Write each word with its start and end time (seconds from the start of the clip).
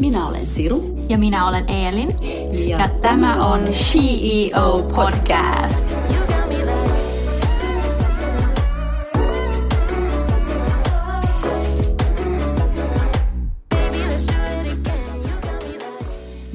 Minä 0.00 0.28
olen 0.28 0.46
Siru. 0.46 0.82
Ja 1.10 1.18
minä 1.18 1.48
olen 1.48 1.70
Eelin. 1.70 2.08
Ja, 2.68 2.78
ja 2.78 2.88
tämä 3.02 3.46
on 3.46 3.60
CEO 3.60 4.82
Podcast. 4.94 5.96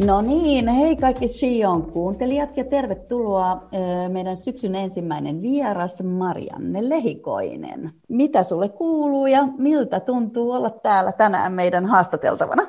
No 0.06 0.22
niin, 0.22 0.68
hei 0.68 0.96
kaikki 0.96 1.28
Shion 1.28 1.84
kuuntelijat 1.84 2.58
ja 2.58 2.64
tervetuloa 2.64 3.64
meidän 4.10 4.38
syksyn 4.38 4.76
ensimmäinen 4.76 5.42
vieras 5.42 6.04
Marianne 6.04 6.90
Lehikoinen. 6.90 7.92
Mitä 8.10 8.44
sulle 8.44 8.70
kuuluu 8.70 9.28
ja 9.28 9.48
miltä 9.58 10.00
tuntuu 10.00 10.52
olla 10.52 10.70
täällä 10.70 11.12
tänään 11.12 11.54
meidän 11.54 11.86
haastateltavana? 11.86 12.68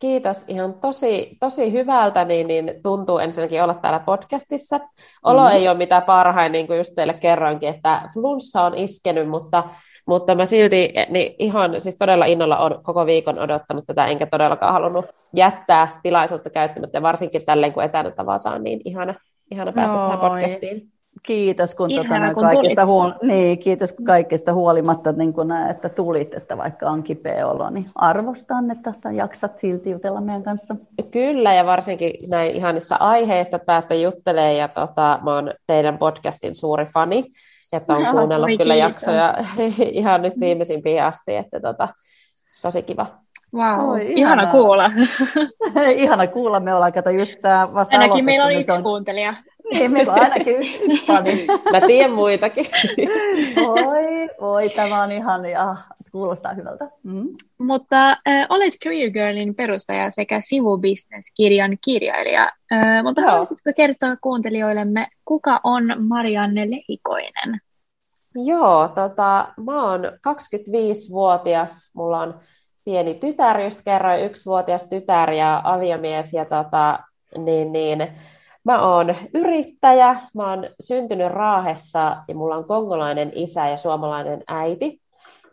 Kiitos. 0.00 0.44
Ihan 0.48 0.74
tosi, 0.74 1.36
tosi 1.40 1.72
hyvältä 1.72 2.24
niin, 2.24 2.46
niin 2.46 2.72
tuntuu 2.82 3.18
ensinnäkin 3.18 3.62
olla 3.62 3.74
täällä 3.74 3.98
podcastissa. 3.98 4.80
Olo 5.24 5.42
mm. 5.42 5.50
ei 5.50 5.68
ole 5.68 5.76
mitään 5.76 6.02
parhain, 6.02 6.52
niin 6.52 6.66
kuin 6.66 6.78
just 6.78 6.92
teille 6.94 7.14
kerroinkin, 7.20 7.68
että 7.68 8.02
flunssa 8.14 8.62
on 8.62 8.74
iskenyt, 8.74 9.28
mutta, 9.28 9.64
mutta 10.06 10.34
mä 10.34 10.46
silti 10.46 10.92
niin 11.08 11.34
ihan 11.38 11.80
siis 11.80 11.96
todella 11.98 12.24
innolla 12.24 12.58
on 12.58 12.82
koko 12.82 13.06
viikon 13.06 13.38
odottanut 13.38 13.84
tätä, 13.86 14.06
enkä 14.06 14.26
todellakaan 14.26 14.72
halunnut 14.72 15.06
jättää 15.34 15.88
tilaisuutta 16.02 16.50
käyttämättä, 16.50 17.02
varsinkin 17.02 17.44
tälleen 17.46 17.72
kun 17.72 17.84
etänä 17.84 18.10
tavataan, 18.10 18.62
niin 18.62 18.80
ihana, 18.84 19.14
ihana 19.50 19.72
päästä 19.72 19.96
Noi. 19.96 20.10
tähän 20.10 20.30
podcastiin. 20.30 20.99
Kiitos, 21.22 21.74
kun, 21.74 21.90
Ihana, 21.90 22.34
tuota, 22.34 22.34
kun 22.34 22.42
kaikista, 22.42 22.84
huol- 22.84 23.26
niin, 23.26 23.58
kiitos 23.58 23.94
kaikista 24.06 24.52
huolimatta, 24.52 25.12
niin 25.12 25.32
kun, 25.32 25.52
että 25.70 25.88
tulit, 25.88 26.34
että 26.34 26.56
vaikka 26.56 26.90
on 26.90 27.02
kipeä 27.02 27.46
olo, 27.46 27.70
niin 27.70 27.86
arvostan, 27.94 28.70
että 28.70 28.92
sä 28.92 29.12
jaksat 29.12 29.58
silti 29.58 29.90
jutella 29.90 30.20
meidän 30.20 30.42
kanssa. 30.42 30.76
Kyllä, 31.10 31.54
ja 31.54 31.66
varsinkin 31.66 32.12
näin 32.30 32.56
ihanista 32.56 32.96
aiheista 33.00 33.58
päästä 33.58 33.94
juttelemaan, 33.94 34.56
ja 34.56 34.68
tota, 34.68 35.18
mä 35.22 35.34
oon 35.34 35.54
teidän 35.66 35.98
podcastin 35.98 36.56
suuri 36.56 36.84
fani, 36.84 37.24
että 37.72 37.96
on 37.96 38.06
kuunnellut 38.16 38.50
kyllä 38.58 38.74
kiitos. 38.74 38.90
jaksoja 38.90 39.34
ihan 40.00 40.22
nyt 40.22 40.40
viimeisimpiin 40.40 41.02
asti, 41.02 41.36
että 41.36 41.60
tota, 41.60 41.88
tosi 42.62 42.82
kiva. 42.82 43.06
Wow, 43.54 43.90
Oi, 43.90 44.00
ihana, 44.00 44.14
ihana 44.14 44.46
kuulla. 44.46 44.90
ihana 45.96 46.26
kuulla, 46.26 46.60
me 46.60 46.74
ollaan 46.74 46.92
kato 46.92 47.10
just 47.10 47.34
tää 47.42 47.74
vasta 47.74 47.98
Ainakin 47.98 48.24
meillä 48.24 48.44
on 48.44 48.52
yksi 48.52 48.72
on... 48.72 48.82
kuuntelija. 48.82 49.34
Niin, 49.72 49.92
meillä 49.92 50.12
on 50.12 50.20
ainakin 50.20 50.56
yksi, 50.56 50.96
fani. 51.06 51.46
Mä 51.72 51.80
tiedän 51.86 52.12
muitakin. 52.12 52.66
Oi, 53.66 54.28
oi, 54.38 54.68
tämä 54.68 55.02
on 55.02 55.12
ihan, 55.12 55.44
ja, 55.44 55.76
kuulostaa 56.12 56.54
hyvältä. 56.54 56.90
Mm. 57.02 57.28
Mutta 57.60 58.10
äh, 58.10 58.46
olet 58.48 58.74
Career 58.84 59.10
Girlin 59.10 59.54
perustaja 59.54 60.10
sekä 60.10 60.40
sivubusiness-kirjan 60.44 61.78
kirjailija. 61.84 62.52
Äh, 62.72 63.02
mutta 63.02 63.20
Joo. 63.20 63.30
haluaisitko 63.30 63.70
kertoa 63.76 64.16
kuuntelijoillemme, 64.16 65.08
kuka 65.24 65.60
on 65.64 65.94
Marianne 66.08 66.70
Lehikoinen? 66.70 67.60
Joo, 68.34 68.88
tota, 68.88 69.48
mä 69.64 69.84
oon 69.84 70.00
25-vuotias, 70.04 71.90
mulla 71.94 72.18
on 72.20 72.40
pieni 72.84 73.14
tytär, 73.14 73.60
just 73.60 73.80
kerroin, 73.84 74.24
yksivuotias 74.24 74.88
tytär 74.88 75.30
ja 75.30 75.60
aviomies, 75.64 76.32
ja 76.32 76.44
tota, 76.44 76.98
niin, 77.38 77.72
niin, 77.72 78.08
Mä 78.64 78.94
oon 78.94 79.14
yrittäjä, 79.34 80.16
mä 80.34 80.50
oon 80.50 80.66
syntynyt 80.80 81.32
Raahessa 81.32 82.16
ja 82.28 82.34
mulla 82.34 82.56
on 82.56 82.66
kongolainen 82.66 83.32
isä 83.34 83.68
ja 83.68 83.76
suomalainen 83.76 84.42
äiti. 84.48 85.00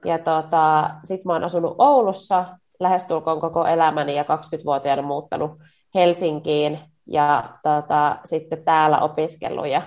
Ja 0.05 0.19
tota, 0.19 0.89
sit 1.03 1.25
mä 1.25 1.33
oon 1.33 1.43
asunut 1.43 1.75
Oulussa 1.77 2.45
lähestulkoon 2.79 3.41
koko 3.41 3.65
elämäni 3.65 4.15
ja 4.15 4.23
20-vuotiaana 4.23 5.01
muuttanut 5.01 5.51
Helsinkiin 5.95 6.79
ja 7.07 7.49
tota, 7.63 8.17
sitten 8.25 8.63
täällä 8.63 8.99
opiskellut. 8.99 9.67
Ja 9.67 9.81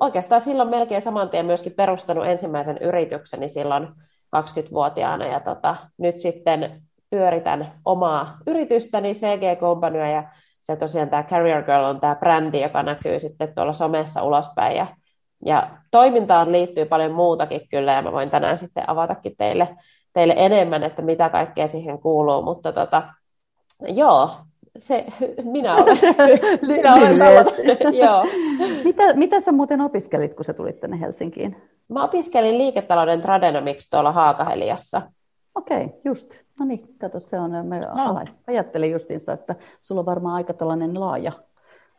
oikeastaan 0.00 0.40
silloin 0.40 0.68
melkein 0.68 1.02
saman 1.02 1.30
tien 1.30 1.46
myöskin 1.46 1.72
perustanut 1.72 2.26
ensimmäisen 2.26 2.78
yritykseni 2.78 3.48
silloin 3.48 3.88
20-vuotiaana 4.36 5.26
ja 5.26 5.40
tota, 5.40 5.76
nyt 5.98 6.18
sitten 6.18 6.82
pyöritän 7.10 7.72
omaa 7.84 8.36
yritystäni 8.46 9.14
CG 9.14 9.60
Companyaa 9.60 10.08
ja 10.08 10.24
se 10.64 10.76
tosiaan 10.76 11.10
tämä 11.10 11.22
Carrier 11.22 11.62
Girl 11.62 11.84
on 11.84 12.00
tämä 12.00 12.14
brändi, 12.14 12.60
joka 12.60 12.82
näkyy 12.82 13.18
sitten 13.18 13.54
tuolla 13.54 13.72
somessa 13.72 14.22
ulospäin. 14.22 14.76
Ja, 14.76 14.86
ja 15.44 15.70
toimintaan 15.90 16.52
liittyy 16.52 16.84
paljon 16.84 17.12
muutakin 17.12 17.68
kyllä, 17.68 17.92
ja 17.92 18.02
mä 18.02 18.12
voin 18.12 18.30
tänään 18.30 18.58
sitten 18.58 18.90
avatakin 18.90 19.36
teille, 19.38 19.68
teille 20.12 20.34
enemmän, 20.36 20.82
että 20.82 21.02
mitä 21.02 21.28
kaikkea 21.28 21.66
siihen 21.66 21.98
kuuluu. 21.98 22.42
Mutta 22.42 22.72
tota, 22.72 23.02
joo, 23.88 24.30
se, 24.78 25.06
minä 25.42 25.74
olen, 25.74 25.98
minä 26.76 26.94
olen 26.94 27.18
joo. 28.04 28.24
Mitä, 28.84 29.14
mitä 29.14 29.40
sä 29.40 29.52
muuten 29.52 29.80
opiskelit, 29.80 30.34
kun 30.34 30.44
sä 30.44 30.54
tulit 30.54 30.80
tänne 30.80 31.00
Helsinkiin? 31.00 31.56
Mä 31.88 32.04
opiskelin 32.04 32.58
liiketalouden 32.58 33.20
Tradenomics 33.20 33.90
tuolla 33.90 34.12
Haakaheliassa. 34.12 35.02
Okei, 35.54 35.84
okay, 35.84 35.98
just. 36.04 36.44
No 36.58 36.66
niin, 36.66 36.98
kato, 36.98 37.20
se 37.20 37.40
on, 37.40 37.50
mä 37.50 37.78
no. 37.78 38.24
ajattelin 38.46 38.92
justiinsa, 38.92 39.32
että 39.32 39.54
sulla 39.80 40.00
on 40.00 40.06
varmaan 40.06 40.34
aika 40.34 40.54
tällainen 40.54 41.00
laaja, 41.00 41.32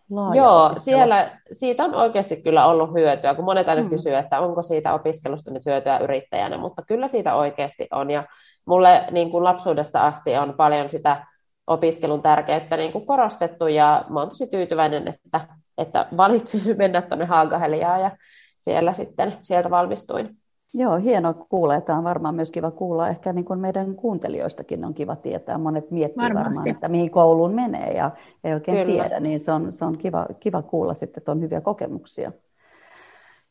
laaja 0.10 0.42
Joo, 0.42 0.66
opiskelu. 0.66 0.84
siellä, 0.84 1.40
siitä 1.52 1.84
on 1.84 1.96
oikeasti 1.96 2.38
kyllä 2.38 2.66
ollut 2.66 2.94
hyötyä, 2.94 3.36
kun 3.36 3.46
monet 3.46 3.70
aina 3.70 3.84
mm. 3.84 3.90
kysyy, 3.90 4.16
että 4.16 4.40
onko 4.40 4.62
siitä 4.62 4.94
opiskelusta 4.94 5.52
nyt 5.52 5.66
hyötyä 5.66 6.00
yrittäjänä, 6.00 6.58
mutta 6.58 6.84
kyllä 6.88 7.08
siitä 7.08 7.36
oikeasti 7.36 7.88
on, 7.92 8.12
ja 8.12 8.24
mulle 8.68 9.08
niin 9.12 9.32
kuin 9.32 9.44
lapsuudesta 9.44 10.08
asti 10.08 10.38
on 10.38 10.54
paljon 10.58 10.90
sitä 10.90 11.26
opiskelun 11.68 12.22
tärkeyttä 12.22 12.78
niin 12.78 12.92
kuin 12.92 13.06
korostettu, 13.06 13.68
ja 13.68 14.06
mä 14.10 14.20
oon 14.20 14.30
tosi 14.30 14.48
tyytyväinen, 14.48 15.08
että, 15.08 15.48
että 15.78 16.08
valitsin 16.18 16.62
mennä 16.78 17.02
tuonne 17.02 17.26
Haagaheliaan, 17.26 18.02
ja 18.02 18.12
siellä 18.58 18.94
sitten, 18.94 19.38
sieltä 19.42 19.70
valmistuin. 19.70 20.30
Joo, 20.78 20.98
hienoa 20.98 21.34
kuulla. 21.34 21.82
Tämä 21.82 21.98
on 21.98 22.04
varmaan 22.04 22.36
myös 22.36 22.52
kiva 22.52 22.72
kuulla. 22.72 23.10
Ehkä 23.10 23.34
niin 23.34 23.46
kuin 23.46 23.60
meidän 23.60 23.96
kuuntelijoistakin 23.96 24.86
on 24.86 24.94
kiva 24.94 25.16
tietää. 25.16 25.58
Monet 25.58 25.92
miettii 25.92 26.24
Varmasti. 26.24 26.46
varmaan, 26.46 26.68
että 26.68 26.88
mihin 26.88 27.12
kouluun 27.12 27.54
menee 27.54 27.92
ja 27.92 28.12
ei 28.44 28.54
oikein 28.54 28.78
Kyllä. 28.88 29.04
tiedä. 29.04 29.20
Niin 29.20 29.40
se 29.40 29.52
on, 29.52 29.74
se 29.74 29.86
on 29.86 29.98
kiva, 29.98 30.26
kiva 30.40 30.62
kuulla 30.62 30.94
sitten, 30.94 31.22
että 31.22 31.32
on 31.32 31.42
hyviä 31.42 31.62
kokemuksia. 31.62 32.32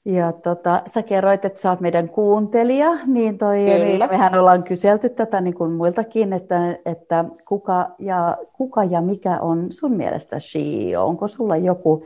Ja 0.04 0.32
tota, 0.32 0.82
sä 0.86 1.02
kerroit, 1.02 1.44
että 1.44 1.60
sä 1.60 1.70
oot 1.70 1.80
meidän 1.80 2.08
kuuntelija, 2.08 2.90
niin 3.06 3.38
toi, 3.38 3.64
Kyllä. 3.64 4.06
mehän 4.06 4.38
ollaan 4.38 4.62
kyselty 4.62 5.08
tätä 5.08 5.40
niin 5.40 5.54
kuin 5.54 5.72
muiltakin, 5.72 6.32
että, 6.32 6.78
että 6.86 7.24
kuka, 7.48 7.88
ja, 7.98 8.36
kuka 8.52 8.84
ja 8.84 9.00
mikä 9.00 9.40
on 9.40 9.66
sun 9.70 9.92
mielestä 9.92 10.36
CEO? 10.36 11.06
Onko 11.06 11.28
sulla 11.28 11.56
joku 11.56 12.02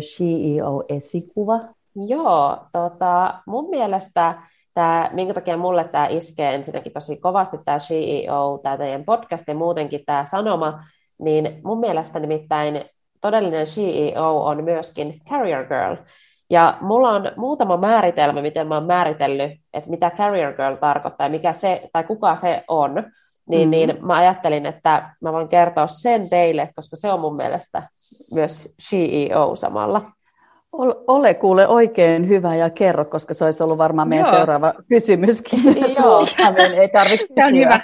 CEO-esikuva 0.00 1.60
Joo, 2.08 2.58
tota, 2.72 3.34
mun 3.46 3.70
mielestä 3.70 4.42
tämä, 4.74 5.10
minkä 5.12 5.34
takia 5.34 5.56
mulle 5.56 5.84
tämä 5.84 6.06
iskee 6.06 6.54
ensinnäkin 6.54 6.92
tosi 6.92 7.16
kovasti 7.16 7.58
tämä 7.64 7.78
CEO, 7.78 8.60
tämä 8.62 8.76
teidän 8.76 9.04
podcast 9.04 9.48
ja 9.48 9.54
muutenkin 9.54 10.02
tämä 10.06 10.24
sanoma, 10.24 10.80
niin 11.18 11.60
mun 11.64 11.80
mielestä 11.80 12.18
nimittäin 12.18 12.84
todellinen 13.20 13.66
CEO 13.66 14.44
on 14.44 14.64
myöskin 14.64 15.20
carrier 15.30 15.66
girl. 15.66 15.96
Ja 16.50 16.78
mulla 16.80 17.08
on 17.08 17.32
muutama 17.36 17.76
määritelmä, 17.76 18.42
miten 18.42 18.66
mä 18.68 18.74
oon 18.74 18.86
määritellyt, 18.86 19.52
että 19.74 19.90
mitä 19.90 20.10
carrier 20.10 20.56
girl 20.56 20.74
tarkoittaa 20.74 21.26
ja 21.26 21.30
mikä 21.30 21.52
se, 21.52 21.82
tai 21.92 22.04
kuka 22.04 22.36
se 22.36 22.64
on. 22.68 22.94
Niin, 23.48 23.68
mm-hmm. 23.68 23.70
niin 23.70 24.06
mä 24.06 24.14
ajattelin, 24.16 24.66
että 24.66 25.10
mä 25.20 25.32
voin 25.32 25.48
kertoa 25.48 25.86
sen 25.86 26.30
teille, 26.30 26.70
koska 26.76 26.96
se 26.96 27.12
on 27.12 27.20
mun 27.20 27.36
mielestä 27.36 27.82
myös 28.34 28.74
CEO 28.82 29.56
samalla. 29.56 30.15
Ole 31.06 31.34
kuule 31.34 31.68
oikein 31.68 32.28
hyvä 32.28 32.56
ja 32.56 32.70
kerro, 32.70 33.04
koska 33.04 33.34
se 33.34 33.44
olisi 33.44 33.62
ollut 33.62 33.78
varmaan 33.78 34.08
meidän 34.08 34.26
Joo. 34.26 34.36
seuraava 34.36 34.74
kysymyskin. 34.88 35.60
Joo. 35.98 36.24
ei 36.76 36.88
tarvitse 36.88 37.26
kysyä. 37.26 37.50
hyvä. 37.50 37.80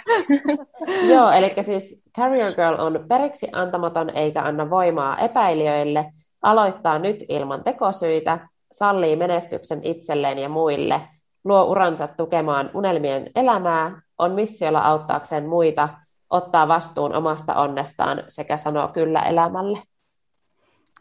Joo, 1.15 1.31
eli 1.31 1.55
siis 1.61 2.05
Carrier 2.17 2.55
Girl 2.55 2.79
on 2.79 3.05
periksi 3.09 3.49
antamaton 3.53 4.11
eikä 4.11 4.43
anna 4.43 4.71
voimaa 4.71 5.19
epäilijöille, 5.19 6.07
aloittaa 6.43 6.99
nyt 6.99 7.25
ilman 7.29 7.65
tekosyitä, 7.65 8.49
sallii 8.73 9.17
menestyksen 9.17 9.81
itselleen 9.83 10.39
ja 10.39 10.49
muille, 10.49 11.01
luo 11.45 11.65
uransa 11.65 12.09
tukemaan 12.09 12.71
unelmien 12.75 13.31
elämää, 13.37 14.01
on 14.19 14.33
missiolla 14.33 14.81
auttaakseen 14.81 15.49
muita, 15.49 15.89
ottaa 16.31 16.69
vastuun 16.69 17.15
omasta 17.15 17.55
onnestaan 17.55 18.23
sekä 18.29 18.57
sanoo 18.57 18.89
kyllä 18.89 19.23
elämälle. 19.23 19.79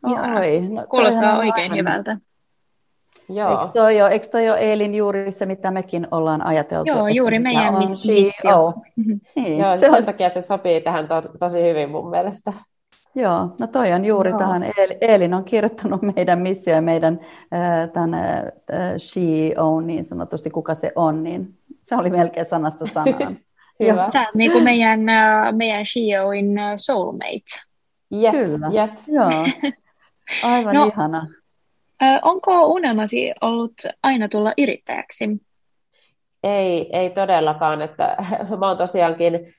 Oi, 0.03 0.62
no, 0.69 0.86
Kuulostaa 0.89 1.38
oikein 1.38 1.75
hyvältä. 1.75 2.18
Joo. 3.30 3.51
Eikö 3.51 3.68
toi, 3.74 3.98
jo, 3.98 4.07
eikö 4.07 4.27
toi 4.27 4.50
ole 4.50 4.59
Eelin 4.59 4.95
juuri 4.95 5.31
se, 5.31 5.45
mitä 5.45 5.71
mekin 5.71 6.07
ollaan 6.12 6.42
ajateltu? 6.42 6.92
Joo, 6.92 7.07
juuri 7.07 7.39
meidän 7.39 7.75
on 7.75 7.89
missio. 7.89 8.74
niin, 9.36 9.57
Joo, 9.59 9.74
se 9.74 9.80
sen 9.80 9.94
on... 9.94 10.06
takia 10.06 10.30
se 10.30 10.42
sopii 10.42 10.81
tähän 10.81 11.07
to, 11.07 11.21
tosi 11.39 11.63
hyvin 11.63 11.89
mun 11.89 12.09
mielestä. 12.09 12.53
Joo, 13.15 13.56
no 13.59 13.68
toi 13.68 13.92
on 13.92 14.06
juuri 14.06 14.30
Joo. 14.30 14.39
tähän. 14.39 14.65
Eelin 15.01 15.33
on 15.33 15.44
kirjoittanut 15.44 16.01
meidän 16.15 16.39
missio 16.39 16.74
ja 16.74 16.81
meidän 16.81 17.19
tämän 17.94 18.12
CEO, 18.98 19.81
niin 19.81 20.06
sanotusti 20.06 20.50
kuka 20.50 20.74
se 20.74 20.92
on, 20.95 21.24
niin 21.24 21.57
se 21.81 21.95
oli 21.95 22.09
melkein 22.09 22.45
sanasta 22.45 22.86
sanaan. 22.86 23.38
Hyvä. 23.80 24.07
Sä 24.07 24.21
oot 24.21 24.36
niin 24.36 24.51
kuin 24.51 24.63
meidän, 24.63 25.00
meidän 25.51 25.86
Shioin 25.86 26.56
soulmate. 26.75 27.62
Jep, 28.12 28.31
Kyllä, 28.31 28.69
jep. 28.71 28.92
joo. 29.07 29.30
Aivan 30.43 30.75
no, 30.75 30.87
ihana. 30.87 31.27
Onko 32.21 32.65
unelmasi 32.65 33.33
ollut 33.41 33.73
aina 34.03 34.29
tulla 34.29 34.53
yrittäjäksi? 34.57 35.29
Ei, 36.43 36.89
ei 36.97 37.09
todellakaan. 37.09 37.81
Että 37.81 38.15
mä 38.59 38.67
oon 38.67 38.77
tosiaankin 38.77 39.53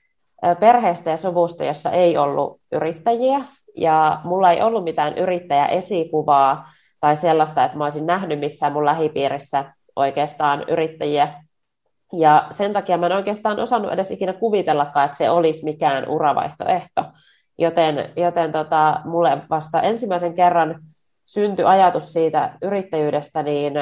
perheestä 0.60 1.10
ja 1.10 1.16
suvusta, 1.16 1.64
jossa 1.64 1.90
ei 1.90 2.18
ollut 2.18 2.60
yrittäjiä, 2.72 3.38
ja 3.76 4.20
mulla 4.24 4.50
ei 4.50 4.62
ollut 4.62 4.84
mitään 4.84 5.18
yrittäjäesikuvaa 5.18 6.72
tai 7.00 7.16
sellaista, 7.16 7.64
että 7.64 7.78
mä 7.78 7.84
olisin 7.84 8.06
nähnyt 8.06 8.40
missään 8.40 8.72
mun 8.72 8.84
lähipiirissä 8.84 9.74
oikeastaan 9.96 10.64
yrittäjiä. 10.68 11.34
Ja 12.12 12.46
sen 12.50 12.72
takia 12.72 12.98
mä 12.98 13.06
en 13.06 13.12
oikeastaan 13.12 13.60
osannut 13.60 13.92
edes 13.92 14.10
ikinä 14.10 14.32
kuvitellakaan, 14.32 15.04
että 15.04 15.18
se 15.18 15.30
olisi 15.30 15.64
mikään 15.64 16.08
uravaihtoehto. 16.08 17.04
Joten, 17.58 18.10
joten 18.16 18.52
tota, 18.52 19.00
mulle 19.04 19.38
vasta 19.50 19.82
ensimmäisen 19.82 20.34
kerran 20.34 20.80
syntyi 21.26 21.64
ajatus 21.64 22.12
siitä 22.12 22.58
yrittäjyydestä, 22.62 23.42
niin 23.42 23.72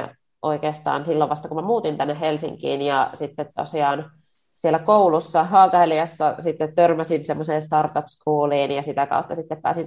oikeastaan 0.43 1.05
silloin 1.05 1.31
vasta, 1.31 1.49
kun 1.49 1.57
mä 1.57 1.63
muutin 1.63 1.97
tänne 1.97 2.21
Helsinkiin 2.21 2.83
ja 2.83 3.11
sitten 3.15 3.49
tosiaan 3.57 4.11
siellä 4.61 4.79
koulussa 4.79 5.45
Haakaheliassa 5.45 6.35
sitten 6.41 6.75
törmäsin 6.75 7.25
semmoiseen 7.25 7.63
startup 7.63 8.07
schooliin 8.07 8.71
ja 8.71 8.83
sitä 8.83 9.07
kautta 9.07 9.35
sitten 9.35 9.63
pääsin 9.63 9.87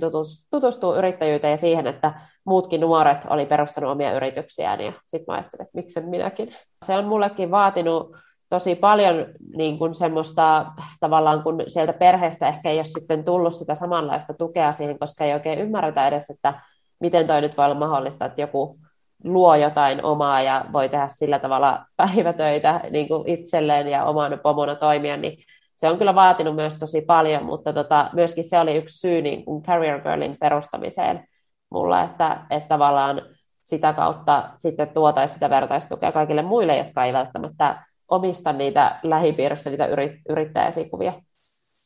tutustumaan 0.51 0.97
yrittäjyyteen 0.97 1.51
ja 1.51 1.57
siihen, 1.57 1.87
että 1.87 2.13
muutkin 2.45 2.81
nuoret 2.81 3.27
oli 3.29 3.45
perustanut 3.45 3.91
omia 3.91 4.13
yrityksiään 4.13 4.81
ja 4.81 4.93
sitten 5.05 5.25
mä 5.27 5.33
ajattelin, 5.33 5.65
että 5.65 5.77
miksen 5.77 6.09
minäkin. 6.09 6.55
Se 6.85 6.97
on 6.97 7.05
mullekin 7.05 7.51
vaatinut 7.51 8.17
tosi 8.53 8.75
paljon 8.75 9.25
niin 9.55 9.77
kuin 9.77 9.93
semmoista 9.95 10.65
tavallaan, 10.99 11.43
kun 11.43 11.63
sieltä 11.67 11.93
perheestä 11.93 12.47
ehkä 12.47 12.69
ei 12.69 12.77
ole 12.77 12.83
sitten 12.83 13.23
tullut 13.23 13.55
sitä 13.55 13.75
samanlaista 13.75 14.33
tukea 14.33 14.73
siihen, 14.73 14.99
koska 14.99 15.25
ei 15.25 15.33
oikein 15.33 15.59
ymmärretä 15.59 16.07
edes, 16.07 16.29
että 16.29 16.53
miten 16.99 17.27
toi 17.27 17.41
nyt 17.41 17.57
voi 17.57 17.65
olla 17.65 17.75
mahdollista, 17.75 18.25
että 18.25 18.41
joku 18.41 18.75
luo 19.23 19.55
jotain 19.55 20.05
omaa 20.05 20.41
ja 20.41 20.65
voi 20.73 20.89
tehdä 20.89 21.07
sillä 21.07 21.39
tavalla 21.39 21.85
päivätöitä 21.97 22.81
niin 22.89 23.07
kuin 23.07 23.29
itselleen 23.29 23.87
ja 23.87 24.05
omana 24.05 24.37
pomona 24.37 24.75
toimia, 24.75 25.17
niin 25.17 25.37
se 25.75 25.89
on 25.89 25.97
kyllä 25.97 26.15
vaatinut 26.15 26.55
myös 26.55 26.77
tosi 26.77 27.01
paljon, 27.01 27.45
mutta 27.45 27.73
tota, 27.73 28.09
myöskin 28.13 28.49
se 28.49 28.59
oli 28.59 28.75
yksi 28.75 28.99
syy 28.99 29.21
niin 29.21 29.45
kuin 29.45 29.63
Career 29.63 30.01
Girlin 30.01 30.37
perustamiseen 30.39 31.27
mulla, 31.71 32.03
että, 32.03 32.45
että 32.49 32.69
tavallaan 32.69 33.21
sitä 33.65 33.93
kautta 33.93 34.49
sitten 34.57 34.87
tuotaisiin 34.87 35.33
sitä 35.33 35.49
vertaistukea 35.49 36.11
kaikille 36.11 36.41
muille, 36.41 36.77
jotka 36.77 37.05
ei 37.05 37.13
välttämättä 37.13 37.81
omista 38.09 38.53
niitä 38.53 38.99
lähipiirissä 39.03 39.69
niitä 39.69 39.87
yrittäjäsikuvia. 40.29 41.13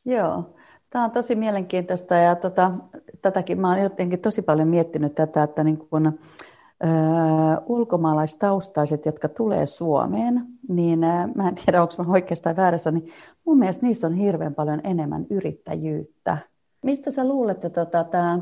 Joo, 0.04 0.54
tämä 0.90 1.04
on 1.04 1.10
tosi 1.10 1.34
mielenkiintoista 1.34 2.14
ja 2.14 2.36
tota, 2.36 2.70
tätäkin 3.22 3.60
mä 3.60 3.78
jotenkin 3.78 4.20
tosi 4.20 4.42
paljon 4.42 4.68
miettinyt 4.68 5.14
tätä, 5.14 5.42
että 5.42 5.64
niin 5.64 5.78
kun, 5.78 6.18
ulkomaalaistaustaiset, 7.66 9.06
jotka 9.06 9.28
tulee 9.28 9.66
Suomeen, 9.66 10.46
niin 10.68 10.98
mä 11.34 11.48
en 11.48 11.54
tiedä, 11.54 11.82
onko 11.82 11.94
mä 11.98 12.12
oikeastaan 12.12 12.56
väärässä, 12.56 12.90
niin 12.90 13.10
mun 13.44 13.58
mielestä 13.58 13.86
niissä 13.86 14.06
on 14.06 14.14
hirveän 14.14 14.54
paljon 14.54 14.80
enemmän 14.84 15.26
yrittäjyyttä. 15.30 16.38
Mistä 16.82 17.10
sä 17.10 17.28
luulet, 17.28 17.64
että 17.64 17.84
tota, 17.84 18.04
tämä 18.04 18.38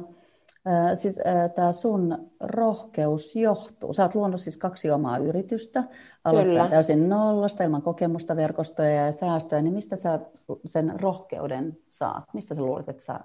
siis, 0.95 1.21
tämä 1.55 1.73
sun 1.73 2.31
rohkeus 2.41 3.37
johtuu? 3.37 3.93
Sä 3.93 4.03
oot 4.03 4.15
luonut 4.15 4.41
siis 4.41 4.57
kaksi 4.57 4.91
omaa 4.91 5.19
yritystä, 5.19 5.85
aloittaa 6.25 6.69
täysin 6.69 7.09
nollasta, 7.09 7.65
ilman 7.65 7.83
kokemusta, 7.83 8.37
verkostoja 8.37 9.07
ja 9.07 9.13
säästöjä, 9.13 9.63
niin 9.63 9.75
mistä 9.75 9.97
sä 9.97 10.21
sen 10.67 11.01
rohkeuden 11.01 11.79
saat? 11.89 12.25
Mistä 12.33 12.55
sä 12.55 12.63
luulet, 12.63 12.89
että 12.89 13.03
sä 13.03 13.21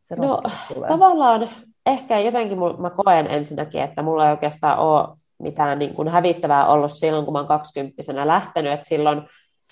se 0.00 0.16
no, 0.16 0.42
tulee? 0.74 0.88
tavallaan 0.88 1.48
ehkä 1.86 2.18
jotenkin 2.18 2.58
mä 2.78 2.90
koen 2.90 3.26
ensinnäkin, 3.26 3.82
että 3.82 4.02
mulla 4.02 4.26
ei 4.26 4.32
oikeastaan 4.32 4.78
ole 4.78 5.16
mitään 5.38 5.78
niin 5.78 5.94
kuin 5.94 6.08
hävittävää 6.08 6.66
ollut 6.66 6.92
silloin, 6.92 7.24
kun 7.24 7.32
mä 7.32 7.38
oon 7.38 7.48
kaksikymppisenä 7.48 8.26
lähtenyt, 8.26 8.72
että 8.72 8.88
silloin 8.88 9.22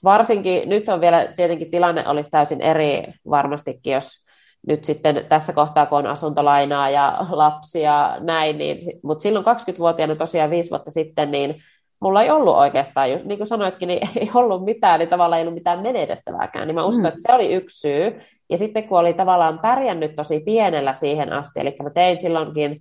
varsinkin, 0.04 0.68
nyt 0.68 0.88
on 0.88 1.00
vielä 1.00 1.26
tietenkin 1.36 1.70
tilanne 1.70 2.08
olisi 2.08 2.30
täysin 2.30 2.60
eri 2.60 3.14
varmastikin, 3.30 3.92
jos 3.92 4.24
nyt 4.66 4.84
sitten 4.84 5.26
tässä 5.28 5.52
kohtaa, 5.52 5.86
kun 5.86 5.98
on 5.98 6.06
asuntolainaa 6.06 6.90
ja 6.90 7.26
lapsia 7.30 8.16
näin, 8.20 8.58
niin, 8.58 9.00
mutta 9.02 9.22
silloin 9.22 9.44
20-vuotiaana 9.44 10.16
tosiaan 10.16 10.50
viisi 10.50 10.70
vuotta 10.70 10.90
sitten, 10.90 11.30
niin 11.30 11.54
mulla 12.00 12.22
ei 12.22 12.30
ollut 12.30 12.56
oikeastaan, 12.56 13.08
niin 13.24 13.38
kuin 13.38 13.46
sanoitkin, 13.46 13.86
niin 13.88 14.08
ei 14.20 14.30
ollut 14.34 14.64
mitään, 14.64 14.98
niin 14.98 15.08
tavallaan 15.08 15.38
ei 15.38 15.42
ollut 15.42 15.54
mitään 15.54 15.82
menetettävääkään, 15.82 16.66
niin 16.68 16.74
mä 16.74 16.84
uskon, 16.84 17.02
mm. 17.02 17.08
että 17.08 17.20
se 17.26 17.34
oli 17.34 17.52
yksi 17.52 17.80
syy. 17.80 18.20
Ja 18.50 18.58
sitten 18.58 18.88
kun 18.88 18.98
oli 18.98 19.14
tavallaan 19.14 19.58
pärjännyt 19.58 20.16
tosi 20.16 20.40
pienellä 20.40 20.92
siihen 20.92 21.32
asti, 21.32 21.60
eli 21.60 21.76
mä 21.82 21.90
tein 21.90 22.18
silloinkin, 22.18 22.80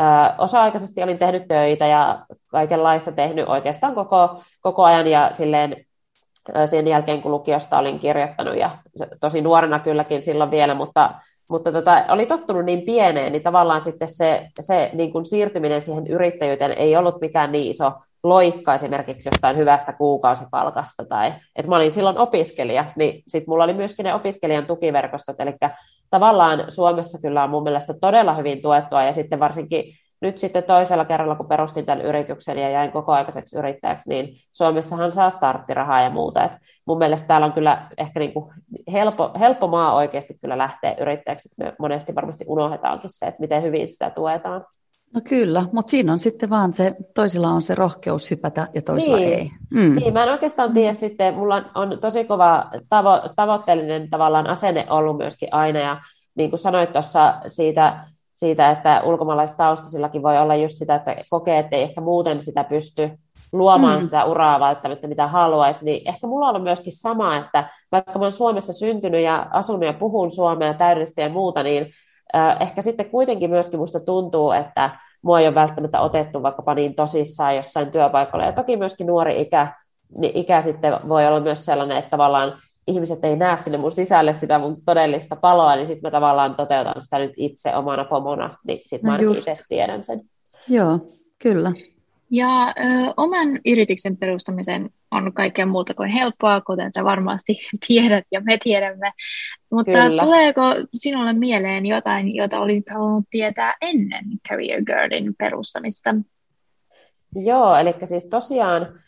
äh, 0.00 0.34
osa-aikaisesti 0.38 1.02
olin 1.02 1.18
tehnyt 1.18 1.48
töitä 1.48 1.86
ja 1.86 2.26
kaikenlaista 2.46 3.12
tehnyt 3.12 3.48
oikeastaan 3.48 3.94
koko, 3.94 4.42
koko 4.60 4.84
ajan 4.84 5.06
ja 5.06 5.28
silleen 5.32 5.85
sen 6.66 6.88
jälkeen, 6.88 7.22
kun 7.22 7.32
lukiosta 7.32 7.78
olin 7.78 7.98
kirjoittanut 7.98 8.56
ja 8.56 8.78
tosi 9.20 9.40
nuorena 9.40 9.78
kylläkin 9.78 10.22
silloin 10.22 10.50
vielä, 10.50 10.74
mutta, 10.74 11.14
mutta 11.50 11.72
tota, 11.72 12.04
oli 12.08 12.26
tottunut 12.26 12.64
niin 12.64 12.82
pieneen, 12.82 13.32
niin 13.32 13.42
tavallaan 13.42 13.80
sitten 13.80 14.08
se, 14.08 14.48
se 14.60 14.90
niin 14.92 15.12
kuin 15.12 15.26
siirtyminen 15.26 15.82
siihen 15.82 16.06
yrittäjyyteen 16.06 16.72
ei 16.72 16.96
ollut 16.96 17.20
mikään 17.20 17.52
niin 17.52 17.70
iso 17.70 17.92
loikka 18.22 18.74
esimerkiksi 18.74 19.28
jostain 19.28 19.56
hyvästä 19.56 19.92
kuukausipalkasta, 19.92 21.04
tai 21.04 21.32
että 21.56 21.70
mä 21.70 21.76
olin 21.76 21.92
silloin 21.92 22.18
opiskelija, 22.18 22.84
niin 22.96 23.22
sitten 23.28 23.52
mulla 23.52 23.64
oli 23.64 23.72
myöskin 23.72 24.04
ne 24.04 24.14
opiskelijan 24.14 24.66
tukiverkostot, 24.66 25.40
eli 25.40 25.54
tavallaan 26.10 26.64
Suomessa 26.68 27.18
kyllä 27.22 27.44
on 27.44 27.50
mun 27.50 27.62
mielestä 27.62 27.94
todella 28.00 28.34
hyvin 28.34 28.62
tuettua, 28.62 29.02
ja 29.02 29.12
sitten 29.12 29.40
varsinkin 29.40 29.84
nyt 30.20 30.38
sitten 30.38 30.64
toisella 30.64 31.04
kerralla, 31.04 31.34
kun 31.34 31.48
perustin 31.48 31.86
tämän 31.86 32.04
yrityksen 32.04 32.58
ja 32.58 32.70
jäin 32.70 32.92
kokoaikaiseksi 32.92 33.58
yrittäjäksi, 33.58 34.08
niin 34.08 34.28
Suomessahan 34.52 35.12
saa 35.12 35.30
starttirahaa 35.30 36.00
ja 36.00 36.10
muuta. 36.10 36.44
Et 36.44 36.52
mun 36.86 36.98
mielestä 36.98 37.28
täällä 37.28 37.46
on 37.46 37.52
kyllä 37.52 37.88
ehkä 37.98 38.20
niin 38.20 38.32
kuin 38.32 38.52
helppo, 38.92 39.30
helppo 39.38 39.68
maa 39.68 39.94
oikeasti 39.94 40.34
kyllä 40.40 40.58
lähteä 40.58 40.94
yrittäjäksi. 41.00 41.48
Me 41.58 41.74
monesti 41.78 42.14
varmasti 42.14 42.44
unohdetaankin 42.48 43.10
se, 43.10 43.26
että 43.26 43.40
miten 43.40 43.62
hyvin 43.62 43.88
sitä 43.88 44.10
tuetaan. 44.10 44.64
No 45.14 45.20
kyllä, 45.28 45.64
mutta 45.72 45.90
siinä 45.90 46.12
on 46.12 46.18
sitten 46.18 46.50
vaan 46.50 46.72
se, 46.72 46.94
toisilla 47.14 47.48
on 47.48 47.62
se 47.62 47.74
rohkeus 47.74 48.30
hypätä 48.30 48.68
ja 48.74 48.82
toisilla 48.82 49.16
niin. 49.16 49.32
ei. 49.32 49.50
Mm. 49.70 49.94
Niin, 49.94 50.12
mä 50.12 50.22
en 50.22 50.32
oikeastaan 50.32 50.74
tiedä 50.74 50.92
sitten, 50.92 51.34
mulla 51.34 51.62
on 51.74 51.98
tosi 52.00 52.24
kova 52.24 52.70
tavo- 52.72 53.32
tavoitteellinen 53.36 54.10
tavallaan 54.10 54.46
asenne 54.46 54.86
ollut 54.90 55.16
myöskin 55.16 55.48
aina 55.54 55.78
ja 55.78 56.00
niin 56.34 56.50
kuin 56.50 56.60
sanoit 56.60 56.92
tuossa 56.92 57.34
siitä, 57.46 58.04
siitä, 58.36 58.70
että 58.70 59.02
ulkomaalaistaustaisillakin 59.04 60.22
voi 60.22 60.38
olla 60.38 60.54
just 60.54 60.76
sitä, 60.76 60.94
että 60.94 61.16
kokee, 61.30 61.58
että 61.58 61.76
ei 61.76 61.82
ehkä 61.82 62.00
muuten 62.00 62.42
sitä 62.42 62.64
pysty 62.64 63.08
luomaan 63.52 63.98
mm. 63.98 64.04
sitä 64.04 64.24
uraa 64.24 64.60
välttämättä, 64.60 65.06
mitä 65.06 65.26
haluaisi, 65.26 65.84
niin 65.84 66.08
ehkä 66.08 66.26
mulla 66.26 66.46
on 66.46 66.50
ollut 66.50 66.64
myöskin 66.64 66.92
sama, 66.96 67.36
että 67.36 67.68
vaikka 67.92 68.12
mä 68.12 68.18
olen 68.18 68.32
Suomessa 68.32 68.72
syntynyt 68.72 69.24
ja 69.24 69.46
asunut 69.50 69.82
ja 69.82 69.92
puhun 69.92 70.30
suomea 70.30 70.74
täydellisesti 70.74 71.20
ja 71.20 71.28
muuta, 71.28 71.62
niin 71.62 71.86
ehkä 72.60 72.82
sitten 72.82 73.10
kuitenkin 73.10 73.50
myöskin 73.50 73.80
musta 73.80 74.00
tuntuu, 74.00 74.50
että 74.50 74.90
mua 75.22 75.40
ei 75.40 75.46
ole 75.46 75.54
välttämättä 75.54 76.00
otettu 76.00 76.42
vaikkapa 76.42 76.74
niin 76.74 76.94
tosissaan 76.94 77.56
jossain 77.56 77.90
työpaikalla. 77.90 78.44
Ja 78.44 78.52
toki 78.52 78.76
myöskin 78.76 79.06
nuori 79.06 79.40
ikä, 79.40 79.72
niin 80.18 80.36
ikä 80.36 80.62
sitten 80.62 81.08
voi 81.08 81.26
olla 81.26 81.40
myös 81.40 81.64
sellainen, 81.64 81.96
että 81.96 82.10
tavallaan 82.10 82.52
ihmiset 82.86 83.24
ei 83.24 83.36
näe 83.36 83.56
sinne 83.56 83.78
mun 83.78 83.92
sisälle 83.92 84.32
sitä 84.32 84.58
mun 84.58 84.82
todellista 84.84 85.36
paloa, 85.36 85.76
niin 85.76 85.86
sitten 85.86 86.02
mä 86.02 86.10
tavallaan 86.10 86.54
toteutan 86.54 87.02
sitä 87.02 87.18
nyt 87.18 87.32
itse 87.36 87.76
omana 87.76 88.04
pomona, 88.04 88.58
niin 88.66 88.80
sitten 88.84 89.12
no 89.12 89.18
mä 89.18 89.38
itse 89.38 89.54
tiedän 89.68 90.04
sen. 90.04 90.20
Joo, 90.68 90.98
kyllä. 91.42 91.72
Ja 92.30 92.68
ö, 92.68 92.72
oman 93.16 93.48
yrityksen 93.66 94.16
perustamisen 94.16 94.90
on 95.10 95.32
kaikkea 95.32 95.66
muuta 95.66 95.94
kuin 95.94 96.10
helppoa, 96.10 96.60
kuten 96.60 96.90
sä 96.94 97.04
varmasti 97.04 97.58
tiedät 97.86 98.24
ja 98.32 98.40
me 98.40 98.58
tiedämme. 98.62 99.12
Mutta 99.70 99.92
Kyllä. 99.92 100.22
tuleeko 100.22 100.62
sinulle 100.92 101.32
mieleen 101.32 101.86
jotain, 101.86 102.34
jota 102.34 102.60
olisit 102.60 102.90
halunnut 102.90 103.24
tietää 103.30 103.74
ennen 103.80 104.24
Career 104.48 104.82
Girlin 104.84 105.34
perustamista? 105.38 106.14
Joo, 107.34 107.76
eli 107.76 107.94
siis 108.04 108.28
tosiaan 108.28 109.00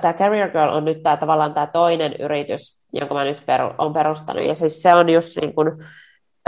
tämä 0.00 0.14
Career 0.14 0.50
Girl 0.50 0.68
on 0.68 0.84
nyt 0.84 1.02
tää, 1.02 1.16
tavallaan 1.16 1.54
tämä 1.54 1.66
toinen 1.66 2.12
yritys, 2.18 2.80
jonka 2.92 3.14
mä 3.14 3.24
nyt 3.24 3.42
peru, 3.46 3.70
on 3.78 3.92
perustanut. 3.92 4.44
Ja 4.44 4.54
siis 4.54 4.82
se 4.82 4.94
on 4.94 5.08
just 5.08 5.36
niin 5.40 5.54
kuin, 5.54 5.68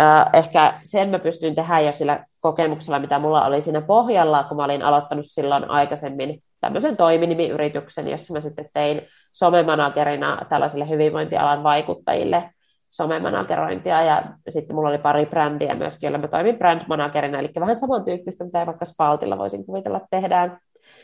äh, 0.00 0.25
ehkä 0.33 0.73
sen 0.85 1.09
mä 1.09 1.18
pystyn 1.18 1.54
tehdä 1.54 1.80
jo 1.80 1.92
sillä 1.92 2.25
kokemuksella, 2.40 2.99
mitä 2.99 3.18
mulla 3.18 3.44
oli 3.44 3.61
siinä 3.61 3.80
pohjalla, 3.80 4.44
kun 4.44 4.56
mä 4.56 4.64
olin 4.64 4.83
aloittanut 4.83 5.25
silloin 5.28 5.71
aikaisemmin 5.71 6.42
tämmöisen 6.61 6.97
toiminimiyrityksen, 6.97 8.09
jossa 8.09 8.35
mä 8.35 8.40
sitten 8.40 8.68
tein 8.75 9.02
somemanagerina 9.33 10.47
tällaisille 10.49 10.88
hyvinvointialan 10.88 11.62
vaikuttajille 11.62 12.50
somemanagerointia 12.90 14.02
ja 14.02 14.23
sitten 14.49 14.76
mulla 14.76 14.88
oli 14.88 14.99
pari 14.99 15.26
brändiä 15.26 15.75
myöskin, 15.75 16.06
joilla 16.06 16.18
mä 16.18 16.28
toimin 16.28 16.59
brandmanagerina, 16.59 17.38
eli 17.38 17.50
vähän 17.61 17.76
samantyyppistä, 17.76 18.44
mitä 18.44 18.66
vaikka 18.66 18.85
Spaltilla 18.85 19.38
voisin 19.38 19.66
kuvitella 19.66 20.00
tehdään. 20.11 20.59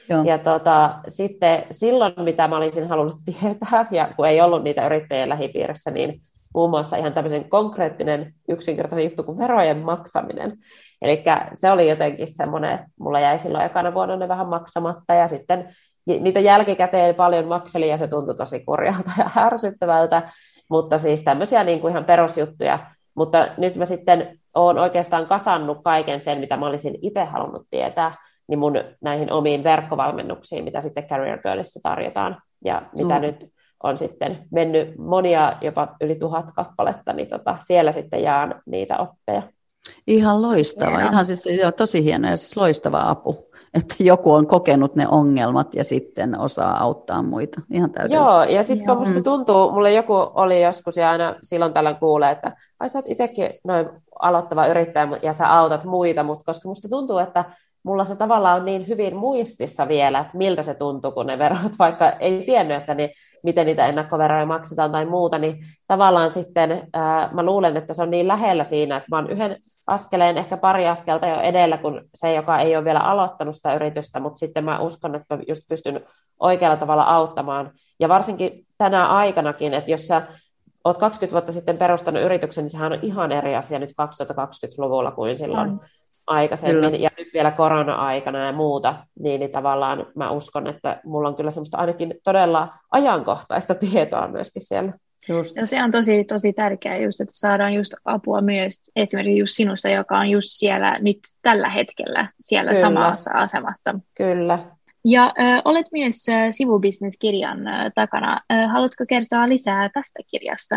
Joo. 0.08 0.24
Ja 0.24 0.38
tota, 0.38 0.94
sitten 1.08 1.66
silloin, 1.70 2.12
mitä 2.16 2.48
mä 2.48 2.56
olisin 2.56 2.88
halunnut 2.88 3.18
tietää, 3.24 3.86
ja 3.90 4.08
kun 4.16 4.28
ei 4.28 4.40
ollut 4.40 4.64
niitä 4.64 4.86
yrittäjien 4.86 5.28
lähipiirissä, 5.28 5.90
niin 5.90 6.20
muun 6.54 6.70
muassa 6.70 6.96
ihan 6.96 7.12
tämmöisen 7.12 7.50
konkreettinen 7.50 8.34
yksinkertainen 8.48 9.04
juttu 9.04 9.22
kuin 9.22 9.38
verojen 9.38 9.78
maksaminen. 9.78 10.56
Eli 11.02 11.24
se 11.54 11.70
oli 11.70 11.88
jotenkin 11.88 12.34
semmoinen, 12.34 12.78
mulla 13.00 13.20
jäi 13.20 13.38
silloin 13.38 13.64
ekana 13.64 13.94
vuonna 13.94 14.16
ne 14.16 14.28
vähän 14.28 14.48
maksamatta, 14.48 15.14
ja 15.14 15.28
sitten 15.28 15.68
niitä 16.06 16.40
jälkikäteen 16.40 17.14
paljon 17.14 17.48
makseli, 17.48 17.88
ja 17.88 17.96
se 17.96 18.08
tuntui 18.08 18.36
tosi 18.36 18.64
kurjalta 18.64 19.10
ja 19.18 19.30
ärsyttävältä, 19.36 20.30
mutta 20.70 20.98
siis 20.98 21.24
tämmöisiä 21.24 21.64
niin 21.64 21.80
kuin 21.80 21.90
ihan 21.90 22.04
perusjuttuja. 22.04 22.78
Mutta 23.14 23.48
nyt 23.56 23.76
mä 23.76 23.86
sitten 23.86 24.38
olen 24.54 24.78
oikeastaan 24.78 25.26
kasannut 25.26 25.78
kaiken 25.84 26.20
sen, 26.20 26.38
mitä 26.38 26.56
mä 26.56 26.66
olisin 26.66 26.98
itse 27.02 27.24
halunnut 27.24 27.66
tietää, 27.70 28.14
niin 28.50 28.58
mun 28.58 28.74
näihin 29.00 29.32
omiin 29.32 29.64
verkkovalmennuksiin, 29.64 30.64
mitä 30.64 30.80
sitten 30.80 31.06
Career 31.06 31.38
Girlissa 31.42 31.80
tarjotaan, 31.82 32.42
ja 32.64 32.82
mitä 32.98 33.14
mm. 33.14 33.20
nyt 33.20 33.52
on 33.82 33.98
sitten 33.98 34.46
mennyt 34.50 34.98
monia, 34.98 35.52
jopa 35.60 35.88
yli 36.00 36.14
tuhat 36.14 36.50
kappaletta, 36.56 37.12
niin 37.12 37.28
tota, 37.28 37.56
siellä 37.66 37.92
sitten 37.92 38.22
jaan 38.22 38.62
niitä 38.66 38.98
oppeja. 38.98 39.42
Ihan 40.06 40.42
loistava, 40.42 40.90
hieno. 40.90 41.10
ihan 41.10 41.26
siis 41.26 41.46
joo, 41.46 41.72
tosi 41.72 42.04
hieno 42.04 42.30
ja 42.30 42.36
siis 42.36 42.56
loistava 42.56 43.10
apu, 43.10 43.50
että 43.74 43.94
joku 43.98 44.32
on 44.32 44.46
kokenut 44.46 44.94
ne 44.94 45.08
ongelmat 45.08 45.74
ja 45.74 45.84
sitten 45.84 46.38
osaa 46.38 46.82
auttaa 46.82 47.22
muita. 47.22 47.60
Ihan 47.70 47.90
Joo, 48.08 48.42
ja 48.42 48.62
sitten 48.62 48.86
kun 48.86 48.98
musta 48.98 49.22
tuntuu, 49.22 49.70
mulle 49.72 49.92
joku 49.92 50.14
oli 50.34 50.62
joskus 50.62 50.96
ja 50.96 51.10
aina 51.10 51.36
silloin 51.42 51.72
tällöin 51.72 51.96
kuulee, 51.96 52.30
että 52.30 52.56
ai 52.80 52.88
sä 52.88 52.98
oot 52.98 53.08
itsekin 53.08 53.50
noin 53.66 53.88
aloittava 54.20 54.66
yrittäjä 54.66 55.08
ja 55.22 55.32
sä 55.32 55.58
autat 55.58 55.84
muita, 55.84 56.22
mutta 56.22 56.44
koska 56.44 56.68
musta 56.68 56.88
tuntuu, 56.88 57.18
että 57.18 57.44
mulla 57.82 58.04
se 58.04 58.16
tavallaan 58.16 58.60
on 58.60 58.64
niin 58.64 58.88
hyvin 58.88 59.16
muistissa 59.16 59.88
vielä, 59.88 60.18
että 60.18 60.38
miltä 60.38 60.62
se 60.62 60.74
tuntuu, 60.74 61.12
kun 61.12 61.26
ne 61.26 61.38
verot, 61.38 61.72
vaikka 61.78 62.10
ei 62.10 62.42
tiennyt, 62.46 62.76
että 62.76 62.94
ne, 62.94 63.10
miten 63.42 63.66
niitä 63.66 63.86
ennakkoveroja 63.86 64.46
maksetaan 64.46 64.92
tai 64.92 65.04
muuta, 65.04 65.38
niin 65.38 65.56
tavallaan 65.86 66.30
sitten 66.30 66.88
ää, 66.92 67.30
mä 67.32 67.42
luulen, 67.42 67.76
että 67.76 67.94
se 67.94 68.02
on 68.02 68.10
niin 68.10 68.28
lähellä 68.28 68.64
siinä, 68.64 68.96
että 68.96 69.08
mä 69.10 69.16
oon 69.16 69.30
yhden 69.30 69.56
askeleen, 69.86 70.38
ehkä 70.38 70.56
pari 70.56 70.88
askelta 70.88 71.26
jo 71.26 71.40
edellä 71.40 71.78
kuin 71.78 72.00
se, 72.14 72.34
joka 72.34 72.58
ei 72.58 72.76
ole 72.76 72.84
vielä 72.84 73.00
aloittanut 73.00 73.56
sitä 73.56 73.74
yritystä, 73.74 74.20
mutta 74.20 74.38
sitten 74.38 74.64
mä 74.64 74.80
uskon, 74.80 75.14
että 75.14 75.36
mä 75.36 75.42
just 75.48 75.62
pystyn 75.68 76.00
oikealla 76.40 76.76
tavalla 76.76 77.02
auttamaan. 77.02 77.70
Ja 78.00 78.08
varsinkin 78.08 78.66
tänä 78.78 79.06
aikanakin, 79.06 79.74
että 79.74 79.90
jos 79.90 80.06
sä 80.08 80.22
oot 80.84 80.98
20 80.98 81.32
vuotta 81.32 81.52
sitten 81.52 81.78
perustanut 81.78 82.22
yrityksen, 82.22 82.64
niin 82.64 82.70
sehän 82.70 82.92
on 82.92 82.98
ihan 83.02 83.32
eri 83.32 83.56
asia 83.56 83.78
nyt 83.78 83.90
2020-luvulla 83.90 85.10
kuin 85.10 85.38
silloin. 85.38 85.70
On 85.70 85.80
aikaisemmin 86.26 86.84
kyllä. 86.84 86.96
ja 86.96 87.10
nyt 87.18 87.28
vielä 87.34 87.50
korona-aikana 87.50 88.44
ja 88.44 88.52
muuta, 88.52 89.06
niin, 89.18 89.40
niin 89.40 89.52
tavallaan 89.52 90.06
mä 90.14 90.30
uskon, 90.30 90.66
että 90.66 91.00
mulla 91.04 91.28
on 91.28 91.36
kyllä 91.36 91.50
semmoista 91.50 91.78
ainakin 91.78 92.14
todella 92.24 92.68
ajankohtaista 92.90 93.74
tietoa 93.74 94.28
myöskin 94.28 94.62
siellä. 94.62 94.92
Just. 95.28 95.56
Ja 95.56 95.66
se 95.66 95.82
on 95.82 95.90
tosi, 95.90 96.24
tosi 96.24 96.52
tärkeää 96.52 96.96
just, 96.96 97.20
että 97.20 97.34
saadaan 97.34 97.74
just 97.74 97.94
apua 98.04 98.40
myös 98.40 98.90
esimerkiksi 98.96 99.38
just 99.38 99.56
sinusta, 99.56 99.88
joka 99.88 100.18
on 100.18 100.30
just 100.30 100.48
siellä 100.50 100.98
nyt 100.98 101.18
tällä 101.42 101.68
hetkellä 101.68 102.28
siellä 102.40 102.70
Kyllä. 102.70 102.80
samassa 102.80 103.30
asemassa. 103.34 103.94
Kyllä. 104.16 104.58
Ja 105.04 105.26
ö, 105.26 105.62
olet 105.64 105.86
myös 105.92 106.26
sivubisneskirjan 106.50 107.68
ö, 107.68 107.90
takana. 107.94 108.40
Ö, 108.52 108.68
haluatko 108.68 109.04
kertoa 109.08 109.48
lisää 109.48 109.88
tästä 109.88 110.22
kirjasta? 110.30 110.76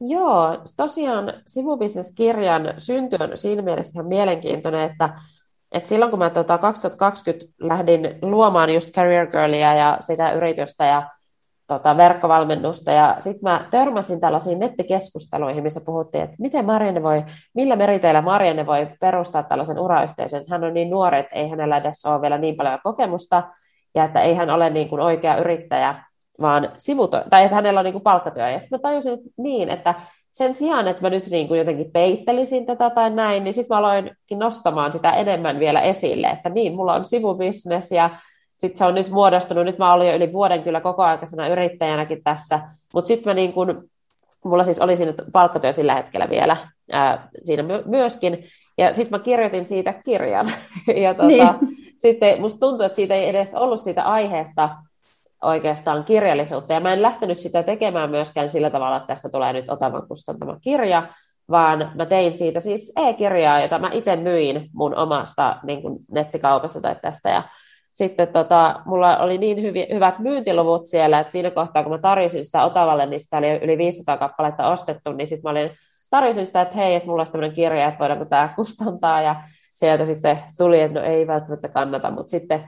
Joo, 0.00 0.58
tosiaan 0.76 1.32
sivubisneskirjan 1.46 2.74
synty 2.78 3.16
on 3.20 3.38
siinä 3.38 3.62
mielessä 3.62 3.92
ihan 3.94 4.06
mielenkiintoinen, 4.06 4.90
että, 4.90 5.20
että 5.72 5.88
silloin 5.88 6.10
kun 6.10 6.18
mä 6.18 6.30
tota 6.30 6.58
2020 6.58 7.46
lähdin 7.60 8.18
luomaan 8.22 8.74
just 8.74 8.94
Career 8.94 9.26
Girlia 9.26 9.74
ja 9.74 9.96
sitä 10.00 10.32
yritystä 10.32 10.84
ja 10.84 11.10
tota, 11.66 11.96
verkkovalmennusta, 11.96 12.92
ja 12.92 13.16
sitten 13.20 13.42
mä 13.42 13.68
törmäsin 13.70 14.20
tällaisiin 14.20 14.58
nettikeskusteluihin, 14.58 15.62
missä 15.62 15.80
puhuttiin, 15.86 16.24
että 16.24 16.36
miten 16.38 16.64
Marianne 16.64 17.02
voi, 17.02 17.24
millä 17.54 17.76
meriteillä 17.76 18.22
Marianne 18.22 18.66
voi 18.66 18.88
perustaa 19.00 19.42
tällaisen 19.42 19.78
urayhteisön, 19.78 20.44
hän 20.50 20.64
on 20.64 20.74
niin 20.74 20.90
nuori, 20.90 21.18
että 21.18 21.36
ei 21.36 21.48
hänellä 21.48 21.76
edes 21.76 22.04
ole 22.04 22.20
vielä 22.20 22.38
niin 22.38 22.56
paljon 22.56 22.78
kokemusta, 22.82 23.42
ja 23.94 24.04
että 24.04 24.20
ei 24.20 24.34
hän 24.34 24.50
ole 24.50 24.70
niin 24.70 24.88
kuin 24.88 25.00
oikea 25.00 25.36
yrittäjä, 25.36 26.04
vaan 26.40 26.68
sivuto, 26.76 27.22
tai 27.30 27.44
että 27.44 27.54
hänellä 27.54 27.80
on 27.80 27.84
niin 27.84 27.92
kuin 27.92 28.02
palkkatyö. 28.02 28.50
Ja 28.50 28.60
sitten 28.60 28.78
mä 28.78 28.82
tajusin 28.82 29.12
että 29.12 29.30
niin, 29.36 29.68
että 29.68 29.94
sen 30.32 30.54
sijaan, 30.54 30.88
että 30.88 31.02
mä 31.02 31.10
nyt 31.10 31.30
niin 31.30 31.48
kuin 31.48 31.58
jotenkin 31.58 31.90
peittelisin 31.92 32.66
tätä 32.66 32.90
tai 32.90 33.10
näin, 33.10 33.44
niin 33.44 33.54
sitten 33.54 33.74
mä 33.74 33.78
aloinkin 33.78 34.38
nostamaan 34.38 34.92
sitä 34.92 35.10
enemmän 35.10 35.58
vielä 35.58 35.80
esille, 35.80 36.26
että 36.26 36.48
niin, 36.48 36.74
mulla 36.74 36.94
on 36.94 37.04
sivubisnes 37.04 37.92
ja 37.92 38.10
sitten 38.56 38.78
se 38.78 38.84
on 38.84 38.94
nyt 38.94 39.10
muodostunut, 39.10 39.64
nyt 39.64 39.78
mä 39.78 39.92
olin 39.92 40.08
jo 40.08 40.16
yli 40.16 40.32
vuoden 40.32 40.62
kyllä 40.62 40.80
kokoaikaisena 40.80 41.48
yrittäjänäkin 41.48 42.24
tässä, 42.24 42.60
mutta 42.94 43.08
sitten 43.08 43.30
mä 43.30 43.34
niin 43.34 43.52
kuin, 43.52 43.90
mulla 44.44 44.64
siis 44.64 44.78
oli 44.78 44.96
siinä 44.96 45.14
palkkatyö 45.32 45.72
sillä 45.72 45.94
hetkellä 45.94 46.30
vielä 46.30 46.56
ää, 46.92 47.28
siinä 47.42 47.62
my- 47.62 47.82
myöskin, 47.84 48.44
ja 48.78 48.92
sitten 48.92 49.18
mä 49.18 49.24
kirjoitin 49.24 49.66
siitä 49.66 49.92
kirjan, 50.04 50.52
ja 51.04 51.14
tota, 51.14 51.26
niin. 51.26 51.76
sitten 51.96 52.40
musta 52.40 52.60
tuntuu, 52.60 52.86
että 52.86 52.96
siitä 52.96 53.14
ei 53.14 53.28
edes 53.28 53.54
ollut 53.54 53.80
siitä 53.80 54.02
aiheesta 54.02 54.68
oikeastaan 55.42 56.04
kirjallisuutta. 56.04 56.72
Ja 56.72 56.80
mä 56.80 56.92
en 56.92 57.02
lähtenyt 57.02 57.38
sitä 57.38 57.62
tekemään 57.62 58.10
myöskään 58.10 58.48
sillä 58.48 58.70
tavalla, 58.70 58.96
että 58.96 59.06
tässä 59.06 59.28
tulee 59.28 59.52
nyt 59.52 59.70
Otavan 59.70 60.08
kustantama 60.08 60.58
kirja, 60.60 61.08
vaan 61.50 61.92
mä 61.94 62.06
tein 62.06 62.32
siitä 62.32 62.60
siis 62.60 62.92
e-kirjaa, 62.96 63.60
jota 63.60 63.78
mä 63.78 63.90
itse 63.92 64.16
myin 64.16 64.70
mun 64.72 64.96
omasta 64.96 65.56
niin 65.62 65.82
kuin 65.82 65.98
nettikaupasta 66.12 66.80
tai 66.80 66.96
tästä. 67.02 67.30
Ja 67.30 67.42
sitten 67.92 68.28
tota, 68.28 68.80
mulla 68.86 69.18
oli 69.18 69.38
niin 69.38 69.62
hyvi, 69.62 69.86
hyvät 69.94 70.18
myyntiluvut 70.18 70.86
siellä, 70.86 71.20
että 71.20 71.32
siinä 71.32 71.50
kohtaa, 71.50 71.82
kun 71.82 71.92
mä 71.92 71.98
tarjosin 71.98 72.44
sitä 72.44 72.64
Otavalle, 72.64 73.06
niin 73.06 73.20
sitä 73.20 73.36
oli 73.38 73.58
yli 73.62 73.78
500 73.78 74.16
kappaletta 74.16 74.68
ostettu, 74.68 75.12
niin 75.12 75.28
sitten 75.28 75.42
mä 75.42 75.50
olin, 75.50 75.70
tarjosin 76.10 76.46
sitä, 76.46 76.62
että 76.62 76.74
hei, 76.74 76.94
että 76.94 77.08
mulla 77.08 77.20
olisi 77.20 77.32
tämmöinen 77.32 77.56
kirja, 77.56 77.86
että 77.86 77.98
voidaanko 77.98 78.24
tämä 78.24 78.52
kustantaa, 78.56 79.22
ja 79.22 79.36
sieltä 79.70 80.06
sitten 80.06 80.38
tuli, 80.58 80.80
että 80.80 81.00
no 81.00 81.06
ei 81.06 81.26
välttämättä 81.26 81.68
kannata, 81.68 82.10
mutta 82.10 82.30
sitten 82.30 82.64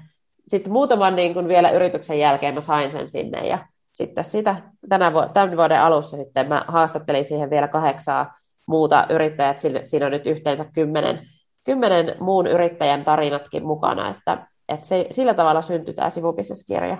sitten 0.49 0.73
muutaman 0.73 1.17
niin 1.17 1.35
kuin 1.35 1.49
vielä 1.49 1.71
yrityksen 1.71 2.19
jälkeen 2.19 2.55
mä 2.55 2.61
sain 2.61 2.93
sen 2.93 3.09
sinne 3.09 3.47
ja 3.47 3.59
sitten 3.93 4.25
sitä 4.25 4.57
tänä 4.89 5.13
vu- 5.13 5.33
tämän 5.35 5.57
vuoden 5.57 5.81
alussa 5.81 6.17
sitten 6.17 6.49
mä 6.49 6.65
haastattelin 6.69 7.25
siihen 7.25 7.51
vielä 7.51 7.69
kahdeksaa 7.69 8.39
muuta 8.69 9.07
yrittäjät, 9.11 9.59
siinä 9.87 10.07
on 10.07 10.13
nyt 10.13 10.27
yhteensä 10.27 10.65
kymmenen, 10.75 11.21
kymmenen 11.67 12.15
muun 12.21 12.47
yrittäjän 12.47 13.05
tarinatkin 13.05 13.67
mukana, 13.67 14.11
että, 14.11 14.47
että 14.69 14.87
se, 14.87 15.07
sillä 15.11 15.35
tavalla 15.35 15.63
syntyi 15.63 15.95
tämä 15.95 16.11
sivubisneskirja. 16.11 16.99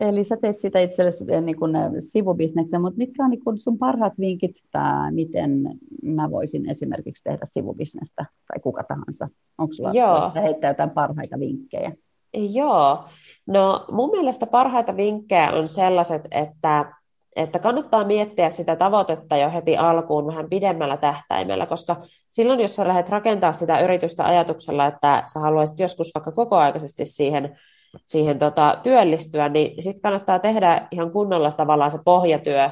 Eli 0.00 0.24
sä 0.24 0.36
teet 0.36 0.58
sitä 0.58 0.78
itsellesi 0.78 1.24
eh, 1.28 1.42
niin 1.42 1.56
kuin 1.56 1.76
eh, 1.76 1.90
sivubisneksen, 1.98 2.80
mutta 2.80 2.98
mitkä 2.98 3.24
on 3.24 3.30
niin 3.30 3.44
kuin 3.44 3.58
sun 3.58 3.78
parhaat 3.78 4.12
vinkit, 4.18 4.56
tai 4.72 5.12
miten 5.12 5.78
mä 6.02 6.30
voisin 6.30 6.70
esimerkiksi 6.70 7.24
tehdä 7.24 7.44
sivubisnestä, 7.44 8.26
tai 8.48 8.60
kuka 8.62 8.84
tahansa? 8.84 9.28
Onko 9.58 9.72
sulla 9.72 9.92
Joo. 9.92 10.32
heittää 10.34 10.70
jotain 10.70 10.90
parhaita 10.90 11.38
vinkkejä? 11.38 11.92
Joo, 12.36 13.04
no 13.46 13.84
mun 13.92 14.10
mielestä 14.10 14.46
parhaita 14.46 14.96
vinkkejä 14.96 15.50
on 15.52 15.68
sellaiset, 15.68 16.22
että, 16.30 16.92
että 17.36 17.58
kannattaa 17.58 18.04
miettiä 18.04 18.50
sitä 18.50 18.76
tavoitetta 18.76 19.36
jo 19.36 19.50
heti 19.50 19.76
alkuun 19.76 20.26
vähän 20.26 20.48
pidemmällä 20.48 20.96
tähtäimellä, 20.96 21.66
koska 21.66 21.96
silloin, 22.30 22.60
jos 22.60 22.76
sä 22.76 22.88
lähdet 22.88 23.08
rakentaa 23.08 23.52
sitä 23.52 23.80
yritystä 23.80 24.24
ajatuksella, 24.24 24.86
että 24.86 25.24
sä 25.26 25.40
haluaisit 25.40 25.80
joskus 25.80 26.10
vaikka 26.14 26.32
kokoaikaisesti 26.32 27.06
siihen, 27.06 27.58
siihen 28.04 28.38
tota, 28.38 28.78
työllistyä, 28.82 29.48
niin 29.48 29.82
sitten 29.82 30.02
kannattaa 30.02 30.38
tehdä 30.38 30.88
ihan 30.90 31.10
kunnolla 31.10 31.52
tavallaan 31.52 31.90
se 31.90 31.98
pohjatyö, 32.04 32.70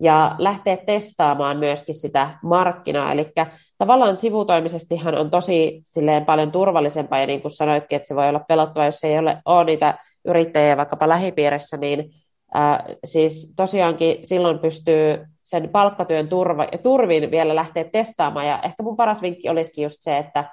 ja 0.00 0.34
lähteä 0.38 0.76
testaamaan 0.76 1.58
myöskin 1.58 1.94
sitä 1.94 2.38
markkinaa. 2.42 3.12
Eli 3.12 3.32
tavallaan 3.78 4.16
sivutoimisestihan 4.16 5.18
on 5.18 5.30
tosi 5.30 5.82
silleen 5.84 6.24
paljon 6.24 6.52
turvallisempaa, 6.52 7.20
ja 7.20 7.26
niin 7.26 7.42
kuin 7.42 7.52
sanoitkin, 7.52 7.96
että 7.96 8.08
se 8.08 8.16
voi 8.16 8.28
olla 8.28 8.44
pelottava, 8.48 8.84
jos 8.84 9.04
ei 9.04 9.18
ole, 9.18 9.38
ole 9.44 9.64
niitä 9.64 9.98
yrittäjiä 10.24 10.76
vaikkapa 10.76 11.08
lähipiirissä, 11.08 11.76
niin 11.76 12.10
ää, 12.54 12.84
siis 13.04 13.54
tosiaankin 13.56 14.26
silloin 14.26 14.58
pystyy 14.58 15.26
sen 15.42 15.68
palkkatyön 15.68 16.28
turva, 16.28 16.66
turvin 16.82 17.30
vielä 17.30 17.56
lähteä 17.56 17.84
testaamaan, 17.84 18.46
ja 18.46 18.62
ehkä 18.62 18.82
mun 18.82 18.96
paras 18.96 19.22
vinkki 19.22 19.48
olisikin 19.48 19.82
just 19.82 19.96
se, 20.00 20.18
että, 20.18 20.44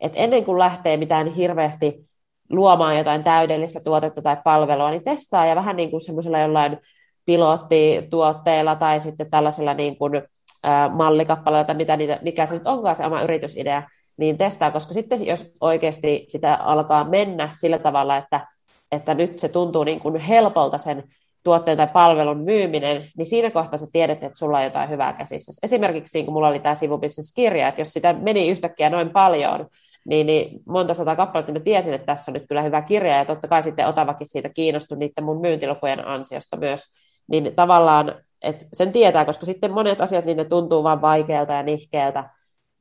että 0.00 0.18
ennen 0.18 0.44
kuin 0.44 0.58
lähtee 0.58 0.96
mitään 0.96 1.34
hirveästi 1.34 2.08
luomaan 2.50 2.98
jotain 2.98 3.24
täydellistä 3.24 3.80
tuotetta 3.84 4.22
tai 4.22 4.36
palvelua, 4.44 4.90
niin 4.90 5.04
testaa 5.04 5.46
ja 5.46 5.56
vähän 5.56 5.76
niin 5.76 5.90
kuin 5.90 6.00
semmoisella 6.00 6.38
jollain 6.38 6.78
pilottituotteilla 7.26 8.74
tai 8.76 9.00
sitten 9.00 9.30
tällaisella 9.30 9.74
niin 9.74 9.96
kuin, 9.96 10.16
ä, 10.16 10.88
mallikappaleella 10.88 11.64
tai 11.64 11.76
mitä 11.76 11.96
niitä, 11.96 12.18
mikä 12.22 12.46
se 12.46 12.54
nyt 12.54 12.66
onkaan 12.66 12.96
se 12.96 13.06
oma 13.06 13.22
yritysidea, 13.22 13.82
niin 14.16 14.38
testaa, 14.38 14.70
koska 14.70 14.94
sitten 14.94 15.26
jos 15.26 15.52
oikeasti 15.60 16.26
sitä 16.28 16.54
alkaa 16.54 17.04
mennä 17.04 17.48
sillä 17.60 17.78
tavalla, 17.78 18.16
että, 18.16 18.46
että 18.92 19.14
nyt 19.14 19.38
se 19.38 19.48
tuntuu 19.48 19.84
niin 19.84 20.00
kuin 20.00 20.16
helpolta 20.16 20.78
sen 20.78 21.04
tuotteen 21.44 21.76
tai 21.76 21.88
palvelun 21.92 22.44
myyminen, 22.44 23.10
niin 23.16 23.26
siinä 23.26 23.50
kohtaa 23.50 23.78
sä 23.78 23.86
tiedät, 23.92 24.24
että 24.24 24.38
sulla 24.38 24.58
on 24.58 24.64
jotain 24.64 24.90
hyvää 24.90 25.12
käsissä. 25.12 25.52
Esimerkiksi 25.62 26.18
niin 26.18 26.24
kun 26.24 26.34
mulla 26.34 26.48
oli 26.48 26.60
tämä 26.60 26.74
sivubisneskirja, 26.74 27.68
että 27.68 27.80
jos 27.80 27.92
sitä 27.92 28.12
meni 28.12 28.48
yhtäkkiä 28.48 28.90
noin 28.90 29.10
paljon, 29.10 29.66
niin, 30.04 30.26
niin 30.26 30.60
monta 30.66 30.94
sata 30.94 31.16
kappaletta 31.16 31.52
niin 31.52 31.60
mä 31.60 31.64
tiesin, 31.64 31.94
että 31.94 32.06
tässä 32.06 32.30
on 32.30 32.32
nyt 32.32 32.44
kyllä 32.48 32.62
hyvä 32.62 32.82
kirja, 32.82 33.16
ja 33.16 33.24
totta 33.24 33.48
kai 33.48 33.62
sitten 33.62 33.86
Otavakin 33.86 34.26
siitä 34.26 34.48
kiinnostui 34.48 34.98
niiden 34.98 35.24
mun 35.24 35.40
myyntilukujen 35.40 36.06
ansiosta 36.06 36.56
myös, 36.56 36.84
niin 37.26 37.52
tavallaan, 37.56 38.14
että 38.42 38.64
sen 38.72 38.92
tietää, 38.92 39.24
koska 39.24 39.46
sitten 39.46 39.72
monet 39.72 40.00
asiat, 40.00 40.24
niin 40.24 40.36
ne 40.36 40.44
tuntuu 40.44 40.82
vaan 40.82 41.00
vaikealta 41.00 41.52
ja 41.52 41.62
nihkeältä, 41.62 42.30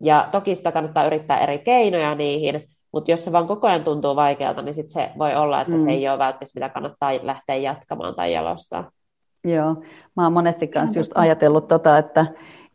ja 0.04 0.30
toki 0.32 0.56
sitä 0.56 0.72
kannattaa 0.72 1.06
yrittää 1.06 1.40
eri 1.40 1.60
keinoja 1.60 2.16
niihin, 2.16 2.64
mutta 2.94 3.12
jos 3.12 3.26
se 3.26 3.32
vaan 3.32 3.48
koko 3.48 3.68
ajan 3.68 3.84
tuntuu 3.84 4.16
vaikealta, 4.16 4.62
niin 4.62 4.74
sitten 4.74 4.94
se 4.94 5.12
voi 5.18 5.36
olla, 5.36 5.62
että 5.62 5.74
mm. 5.74 5.80
se 5.80 5.92
ei 5.92 6.10
ole 6.10 6.20
välttämättä, 6.20 6.60
mitä 6.60 6.70
kannattaa 6.70 7.12
lähteä 7.22 7.56
jatkamaan 7.56 8.16
tai 8.16 8.34
jalostaa. 8.34 8.92
Joo, 9.44 9.76
mä 10.16 10.24
oon 10.24 10.34
monesti 10.34 10.68
kanssa 10.68 11.00
just 11.00 11.12
ajatellut 11.16 11.68
tota, 11.68 11.98
että, 11.98 12.26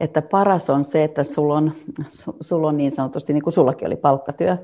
että 0.01 0.23
paras 0.23 0.71
on 0.71 0.85
se, 0.85 1.05
että 1.05 1.25
sulla 1.25 1.55
on, 1.55 1.73
sulla 2.41 2.69
on 2.69 2.77
niin 2.77 2.93
sanotusti, 2.93 3.33
niin 3.33 3.43
kuin 3.43 3.53
sullakin 3.53 3.87
oli 3.87 3.97
palkkatyö, 3.97 4.57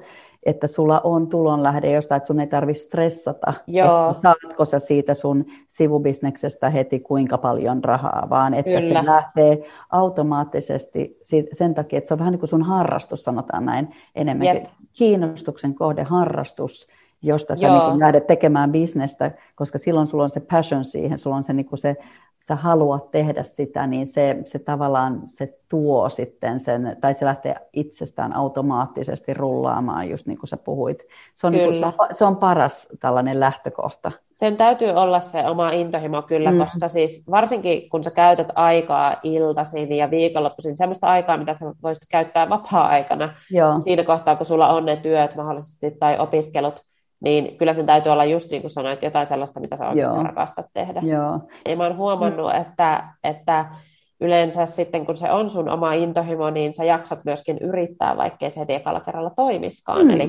että 0.45 0.67
sulla 0.67 1.01
on 1.05 1.29
tulonlähde 1.29 1.93
jostain, 1.93 2.17
että 2.17 2.27
sun 2.27 2.41
ei 2.41 2.47
tarvitse 2.47 2.83
stressata, 2.83 3.55
Joo. 3.67 4.11
että 4.11 4.23
saatko 4.23 4.65
sä 4.65 4.79
siitä 4.79 5.15
sun 5.15 5.45
sivubisneksestä 5.67 6.71
heti 6.71 7.01
kuinka 7.01 7.39
paljon 7.39 7.85
rahaa, 7.85 8.27
vaan 8.31 8.55
että 8.55 8.81
Kyllä. 8.81 9.01
se 9.01 9.07
lähtee 9.07 9.63
automaattisesti 9.91 11.19
sen 11.53 11.75
takia, 11.75 11.99
että 11.99 12.09
se 12.09 12.15
on 12.15 12.19
vähän 12.19 12.33
niin 12.33 12.41
kuin 12.41 12.49
sun 12.49 12.63
harrastus, 12.63 13.25
sanotaan 13.25 13.65
näin, 13.65 13.95
enemmänkin 14.15 14.63
Jep. 14.63 14.71
kiinnostuksen 14.93 15.75
kohde, 15.75 16.03
harrastus, 16.03 16.89
josta 17.23 17.55
sä 17.55 17.69
niin 17.69 17.99
lähdet 17.99 18.27
tekemään 18.27 18.73
bisnestä, 18.73 19.31
koska 19.55 19.79
silloin 19.79 20.07
sulla 20.07 20.23
on 20.23 20.31
se 20.31 20.41
passion 20.41 20.85
siihen, 20.85 21.19
sulla 21.19 21.37
on 21.37 21.43
se, 21.43 21.53
niin 21.53 21.67
se 21.75 21.97
sä 22.37 22.57
haluat 22.57 23.11
tehdä 23.11 23.43
sitä, 23.43 23.87
niin 23.87 24.07
se, 24.07 24.37
se 24.47 24.59
tavallaan 24.59 25.23
se 25.25 25.59
tuo 25.69 26.09
sitten 26.09 26.61
sen, 26.61 26.97
tai 27.01 27.15
se 27.15 27.25
lähtee 27.25 27.55
itsestään 27.73 28.33
automaattisesti 28.33 29.35
rullaamaan, 29.35 30.11
just 30.11 30.27
niin 30.27 30.39
kuin 30.39 30.49
sä 30.49 30.57
puhuit. 30.57 30.99
Se 31.35 31.47
on, 31.47 31.53
niin 31.53 31.65
kuin, 31.65 31.79
se 31.79 31.87
on, 31.87 31.95
se 32.13 32.25
on 32.25 32.37
paras 32.37 32.89
tällainen 33.01 33.41
lähtökohta. 33.41 34.13
Sen 34.33 34.57
täytyy 34.57 34.91
olla 34.91 35.21
se 35.21 35.47
oma 35.47 35.71
intohimo 35.71 36.23
kyllä, 36.23 36.51
mm. 36.51 36.59
koska 36.59 36.89
siis 36.89 37.31
varsinkin 37.31 37.91
kun 37.91 38.05
sä 38.05 38.11
käytät 38.11 38.49
aikaa 38.55 39.17
iltaisin 39.23 39.93
ja 39.93 40.11
viikonloppuisin, 40.11 40.77
semmoista 40.77 41.07
aikaa, 41.07 41.37
mitä 41.37 41.55
sä 41.55 41.73
voisit 41.83 42.05
käyttää 42.11 42.49
vapaa-aikana, 42.49 43.35
Joo. 43.51 43.81
siinä 43.81 44.05
kohtaa, 44.05 44.37
kun 44.37 44.47
sulla 44.47 44.69
on 44.69 44.85
ne 44.85 44.97
työt 44.97 45.37
mahdollisesti 45.37 45.91
tai 45.91 46.19
opiskelut, 46.19 46.85
niin 47.25 47.57
kyllä 47.57 47.75
sen 47.75 47.87
täytyy 47.87 48.13
olla 48.13 48.25
just 48.25 48.51
niin 48.51 48.63
kuin 48.63 48.71
sanoit, 48.71 49.03
jotain 49.03 49.27
sellaista, 49.27 49.61
mitä 49.61 49.77
sä 49.77 49.89
oikeasti 49.89 50.17
Joo. 50.17 50.23
rakastat 50.23 50.67
tehdä. 50.73 51.03
Joo. 51.05 51.41
Ja 51.69 51.77
mä 51.77 51.85
oon 51.85 51.97
huomannut, 51.97 52.53
mm. 52.53 52.61
että, 52.61 53.05
että 53.25 53.67
yleensä 54.21 54.67
sitten 54.67 55.07
kun 55.07 55.17
se 55.17 55.31
on 55.31 55.51
sun 55.51 55.69
oma 55.69 55.93
intohimo, 55.93 56.51
niin 56.51 56.73
sä 56.73 56.85
jaksat 56.85 57.25
myöskin 57.25 57.59
yrittää, 57.59 58.17
vaikkei 58.17 58.51
se 58.51 58.61
heti 58.61 58.75
ekalla 58.75 59.01
kerralla 59.01 59.31
toimiskaan. 59.31 60.07
Mm. 60.07 60.21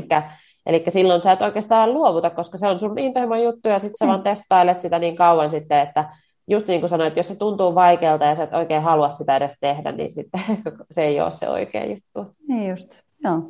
Eli 0.66 0.84
silloin 0.88 1.22
sä 1.22 1.32
et 1.32 1.42
oikeastaan 1.42 1.94
luovuta, 1.94 2.30
koska 2.30 2.58
se 2.58 2.68
on 2.68 2.80
sun 2.80 3.00
intohimo 3.00 3.36
juttu 3.36 3.70
ja 3.70 3.80
sitten 3.80 3.98
sä 3.98 4.06
mm. 4.06 4.10
vaan 4.10 4.24
testailet 4.24 4.80
sitä 4.80 5.00
niin 5.00 5.16
kauan 5.16 5.50
sitten, 5.50 5.80
että 5.80 6.10
just 6.48 6.68
niin 6.68 6.80
kuin 6.80 6.90
sanoit, 6.90 7.08
että 7.08 7.20
jos 7.20 7.28
se 7.28 7.36
tuntuu 7.36 7.76
vaikealta 7.76 8.26
ja 8.26 8.36
sä 8.36 8.44
et 8.44 8.54
oikein 8.54 8.82
halua 8.82 9.10
sitä 9.10 9.36
edes 9.36 9.58
tehdä, 9.60 9.92
niin 9.92 10.12
sitten 10.12 10.42
se 10.92 11.04
ei 11.04 11.22
ole 11.22 11.32
se 11.32 11.50
oikea 11.50 11.86
juttu. 11.86 12.36
Niin 12.48 12.70
just, 12.70 13.00
joo. 13.24 13.42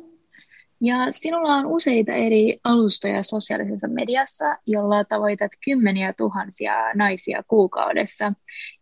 Ja 0.80 0.96
sinulla 1.10 1.54
on 1.54 1.66
useita 1.66 2.12
eri 2.12 2.60
alustoja 2.64 3.22
sosiaalisessa 3.22 3.88
mediassa, 3.88 4.56
jolla 4.66 5.04
tavoitat 5.04 5.50
kymmeniä 5.64 6.12
tuhansia 6.12 6.74
naisia 6.94 7.42
kuukaudessa. 7.48 8.32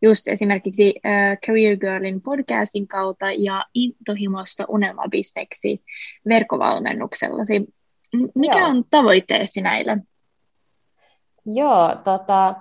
Just 0.02 0.28
esimerkiksi 0.28 0.94
äh, 1.06 1.38
Career 1.46 1.76
Girlin 1.76 2.22
podcastin 2.22 2.88
kautta 2.88 3.26
ja 3.38 3.64
Intohimosta 3.74 4.64
unelmabisneksi 4.68 5.82
verkkovalmennuksellasi. 6.28 7.66
Mikä 8.34 8.58
Joo. 8.58 8.68
on 8.68 8.84
tavoitteesi 8.90 9.62
näille? 9.62 9.98
Joo, 11.46 11.96
tota, 12.04 12.54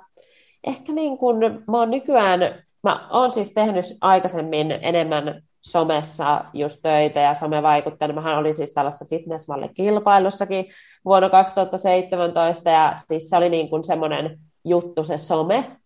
ehkä 0.68 0.94
niin 0.94 1.18
kuin 1.18 1.38
mä 1.68 1.78
oon 1.78 1.92
nykyään, 1.92 2.40
mä 2.84 3.08
oon 3.12 3.32
siis 3.32 3.54
tehnyt 3.54 3.86
aikaisemmin 4.02 4.72
enemmän 4.72 5.44
somessa 5.64 6.46
just 6.54 6.80
töitä 6.82 7.20
ja 7.20 7.34
somevaikuttajana. 7.34 8.14
Mähän 8.14 8.38
olin 8.38 8.54
siis 8.54 8.74
tällaisessa 8.74 9.06
fitnessmallikilpailussakin 9.10 10.66
vuonna 11.06 11.30
2017 11.30 12.70
ja 12.70 12.94
siis 13.08 13.30
se 13.30 13.38
oli 13.38 13.50
niin 13.50 13.70
kuin 13.70 13.84
semmoinen 13.84 14.40
juttu 14.66 15.04
se 15.04 15.18
some. 15.18 15.78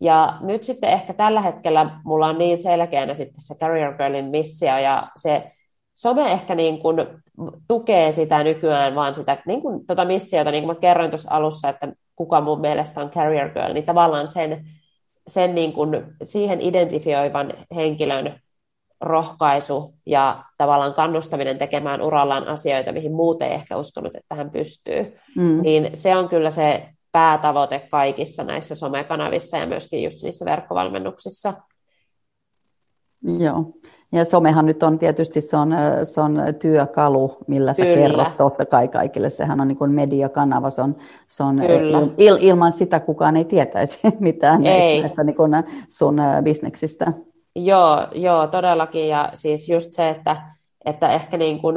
Ja 0.00 0.38
nyt 0.40 0.64
sitten 0.64 0.90
ehkä 0.90 1.12
tällä 1.12 1.40
hetkellä 1.40 2.00
mulla 2.04 2.26
on 2.26 2.38
niin 2.38 2.58
selkeänä 2.58 3.14
sitten 3.14 3.40
se 3.40 3.54
Career 3.54 3.96
Girlin 3.96 4.24
missio 4.24 4.78
ja 4.78 5.08
se 5.16 5.50
some 5.94 6.32
ehkä 6.32 6.54
niin 6.54 6.78
kuin 6.78 6.96
tukee 7.68 8.12
sitä 8.12 8.44
nykyään 8.44 8.94
vaan 8.94 9.14
sitä 9.14 9.42
niin 9.46 9.62
kuin 9.62 9.86
tota 9.86 10.04
missiota, 10.04 10.50
niin 10.50 10.64
kuin 10.64 10.76
mä 10.76 10.80
kerroin 10.80 11.10
tuossa 11.10 11.30
alussa, 11.30 11.68
että 11.68 11.92
kuka 12.16 12.40
mun 12.40 12.60
mielestä 12.60 13.00
on 13.00 13.10
Career 13.10 13.50
Girl, 13.50 13.72
niin 13.72 13.84
tavallaan 13.84 14.28
sen, 14.28 14.66
sen 15.26 15.54
niin 15.54 15.72
kuin 15.72 16.04
siihen 16.22 16.60
identifioivan 16.60 17.52
henkilön 17.74 18.40
rohkaisu 19.04 19.94
ja 20.06 20.44
tavallaan 20.58 20.94
kannustaminen 20.94 21.58
tekemään 21.58 22.02
urallaan 22.02 22.48
asioita, 22.48 22.92
mihin 22.92 23.12
muuten 23.12 23.48
ei 23.48 23.54
ehkä 23.54 23.76
uskonut, 23.76 24.16
että 24.16 24.34
hän 24.34 24.50
pystyy, 24.50 25.16
mm. 25.36 25.62
niin 25.62 25.90
se 25.94 26.16
on 26.16 26.28
kyllä 26.28 26.50
se 26.50 26.88
päätavoite 27.12 27.88
kaikissa 27.90 28.44
näissä 28.44 28.74
somekanavissa 28.74 29.56
ja 29.56 29.66
myöskin 29.66 30.02
just 30.02 30.22
niissä 30.22 30.44
verkkovalmennuksissa. 30.44 31.52
Joo, 33.38 33.72
ja 34.12 34.24
somehan 34.24 34.66
nyt 34.66 34.82
on 34.82 34.98
tietysti 34.98 35.40
se 35.40 35.56
on, 35.56 35.74
se 36.04 36.20
on 36.20 36.42
työkalu, 36.58 37.36
millä 37.46 37.72
sä 37.72 37.82
Kyllä. 37.82 37.96
kerrot 37.96 38.36
totta 38.36 38.66
kai 38.66 38.88
kaikille. 38.88 39.30
Sehän 39.30 39.60
on 39.60 39.68
niin 39.68 39.78
kuin 39.78 39.90
mediakanava, 39.90 40.70
se 40.70 40.82
on, 40.82 40.96
se 41.26 41.42
on 41.42 41.58
il, 42.18 42.38
ilman 42.40 42.72
sitä 42.72 43.00
kukaan 43.00 43.36
ei 43.36 43.44
tietäisi 43.44 43.98
mitään 44.18 44.66
ei. 44.66 45.00
näistä 45.00 45.24
niin 45.24 45.36
kuin 45.36 45.52
sun 45.88 46.16
bisneksistä. 46.42 47.12
Joo, 47.56 48.08
joo, 48.12 48.46
todellakin. 48.46 49.08
Ja 49.08 49.30
siis 49.34 49.68
just 49.68 49.92
se, 49.92 50.08
että, 50.08 50.36
että 50.84 51.08
ehkä 51.08 51.36
niin 51.36 51.60
kuin 51.60 51.76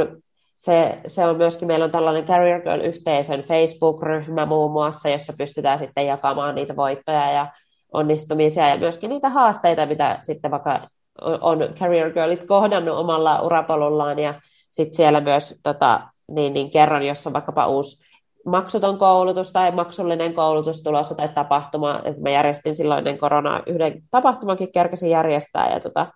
se, 0.56 1.00
se 1.08 1.26
on 1.26 1.38
myöskin, 1.38 1.68
meillä 1.68 1.86
on 1.86 1.92
tällainen 1.92 2.26
Career 2.26 2.62
Girl-yhteisön 2.62 3.44
Facebook-ryhmä 3.44 4.46
muun 4.46 4.72
muassa, 4.72 5.10
jossa 5.10 5.34
pystytään 5.38 5.80
sitten 5.80 6.06
jakamaan 6.06 6.56
niitä 6.56 6.76
voittoja 6.76 7.32
ja 7.32 7.48
onnistumisia 7.94 8.68
ja 8.68 8.78
myöskin 8.78 9.10
niitä 9.10 9.30
haasteita, 9.30 9.86
mitä 9.86 10.20
sitten 10.22 10.52
vaikka 10.52 10.88
on 11.22 11.60
Career 11.80 12.14
Girlit 12.14 12.44
kohdannut 12.48 12.98
omalla 12.98 13.42
urapolullaan 13.42 14.20
ja 14.20 14.42
sitten 14.70 14.96
siellä 14.96 15.22
myös 15.22 15.60
tota, 15.64 16.02
niin, 16.28 16.54
niin 16.54 16.72
kerron, 16.72 17.04
jos 17.04 17.28
on 17.28 17.34
vaikkapa 17.34 17.68
uusi 17.68 18.07
maksuton 18.48 18.98
koulutus 18.98 19.52
tai 19.52 19.72
maksullinen 19.72 20.34
koulutus 20.34 20.84
tulossa 20.84 21.16
tai 21.16 21.30
tapahtuma, 21.30 22.02
että 22.06 22.22
mä 22.22 22.30
järjestin 22.30 22.76
silloin 22.76 22.98
ennen 22.98 23.18
koronaa 23.18 23.62
yhden 23.66 24.04
tapahtumankin 24.12 24.72
kerkesin 24.72 25.10
järjestää 25.10 25.74
ja 25.74 25.80
tota, 25.80 26.08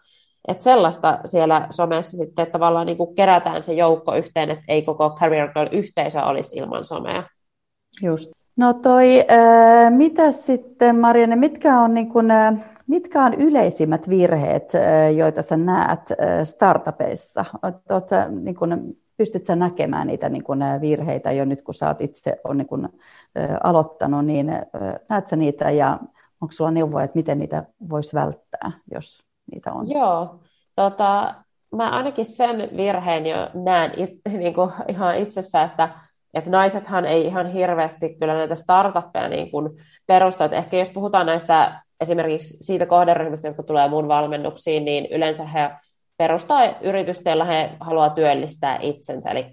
että 0.48 0.63
sellaista 0.63 1.20
siellä 1.26 1.67
somessa 1.70 2.17
sitten 2.17 2.44
että 2.44 2.52
tavallaan 2.52 2.86
niin 2.86 2.98
kuin 2.98 3.15
kerätään 3.15 3.62
se 3.62 3.74
joukko 3.74 4.15
yhteen, 4.15 4.50
että 4.50 4.63
ei 4.67 4.82
koko 4.82 5.10
Career 5.20 5.54
Girl-yhteisö 5.54 6.24
olisi 6.24 6.58
ilman 6.58 6.86
somea. 6.86 7.24
Just. 8.02 8.32
No 8.58 8.74
toi, 8.74 9.20
äh, 9.20 9.91
mitä 9.91 10.32
sitten 10.32 11.00
Marianne, 11.00 11.36
mitkä 11.36 11.80
on, 11.80 11.94
niin 11.94 12.10
kuin, 12.10 12.32
äh, 12.32 12.54
mitkä 12.88 13.24
on 13.24 13.34
yleisimmät 13.34 14.10
virheet, 14.10 14.76
äh, 14.76 15.15
joita 15.15 15.41
sä 15.41 15.58
näet 15.58 16.00
äh, 16.12 16.44
startupeissa? 16.44 17.46
Oot, 17.63 18.10
sä, 18.10 18.28
niin 18.30 18.56
kuin, 18.56 18.98
pystyt 19.17 19.45
sä 19.45 19.56
näkemään 19.56 20.08
niitä 20.08 20.30
niin 20.30 20.43
kuin 20.43 20.60
virheitä 20.82 21.32
jo 21.32 21.45
nyt, 21.45 21.62
kun 21.62 21.74
sä 21.74 21.88
oot 21.88 22.02
itse 22.02 22.38
on 22.43 22.58
niin 22.58 22.67
kuin, 22.67 22.89
aloittanut, 23.63 24.26
niin 24.26 24.52
näet 25.10 25.28
sä 25.28 25.36
niitä 25.36 25.69
ja 25.69 26.00
onko 26.41 26.52
sulla 26.52 26.71
neuvoja, 26.71 27.04
että 27.04 27.17
miten 27.17 27.39
niitä 27.39 27.63
voisi 27.89 28.15
välttää, 28.15 28.71
jos 28.91 29.19
niitä 29.52 29.74
on? 29.74 29.86
Joo, 29.89 30.39
tota, 30.76 31.36
mä 31.76 31.89
ainakin 31.89 32.26
sen 32.26 32.69
virheen 32.78 33.26
jo 33.26 33.50
näen 33.54 33.91
it, 33.97 34.10
niin 34.38 34.54
kuin 34.54 34.71
ihan 34.88 35.17
itsessä, 35.17 35.62
että, 35.62 35.89
että 36.34 36.50
naisethan 36.50 37.06
ei 37.06 37.26
ihan 37.26 37.52
hirveästi 37.52 38.15
kyllä 38.19 38.34
näitä 38.34 38.56
startuppeja 38.56 39.30
niin 39.30 39.52
kuin 39.52 39.69
perusta. 40.08 40.45
Että 40.45 40.58
ehkä 40.58 40.78
jos 40.78 40.89
puhutaan 40.89 41.26
näistä 41.26 41.82
esimerkiksi 42.02 42.58
siitä 42.62 42.86
kohderyhmästä, 42.86 43.47
jotka 43.47 43.63
tulee 43.63 43.89
mun 43.89 44.08
valmennuksiin, 44.08 44.86
niin 44.86 45.08
yleensä 45.12 45.45
he 45.45 45.69
perustaa 46.21 46.63
yritystä, 46.81 47.29
jolla 47.29 47.45
he 47.45 47.69
haluaa 47.79 48.10
työllistää 48.10 48.77
itsensä. 48.81 49.31
Eli 49.31 49.45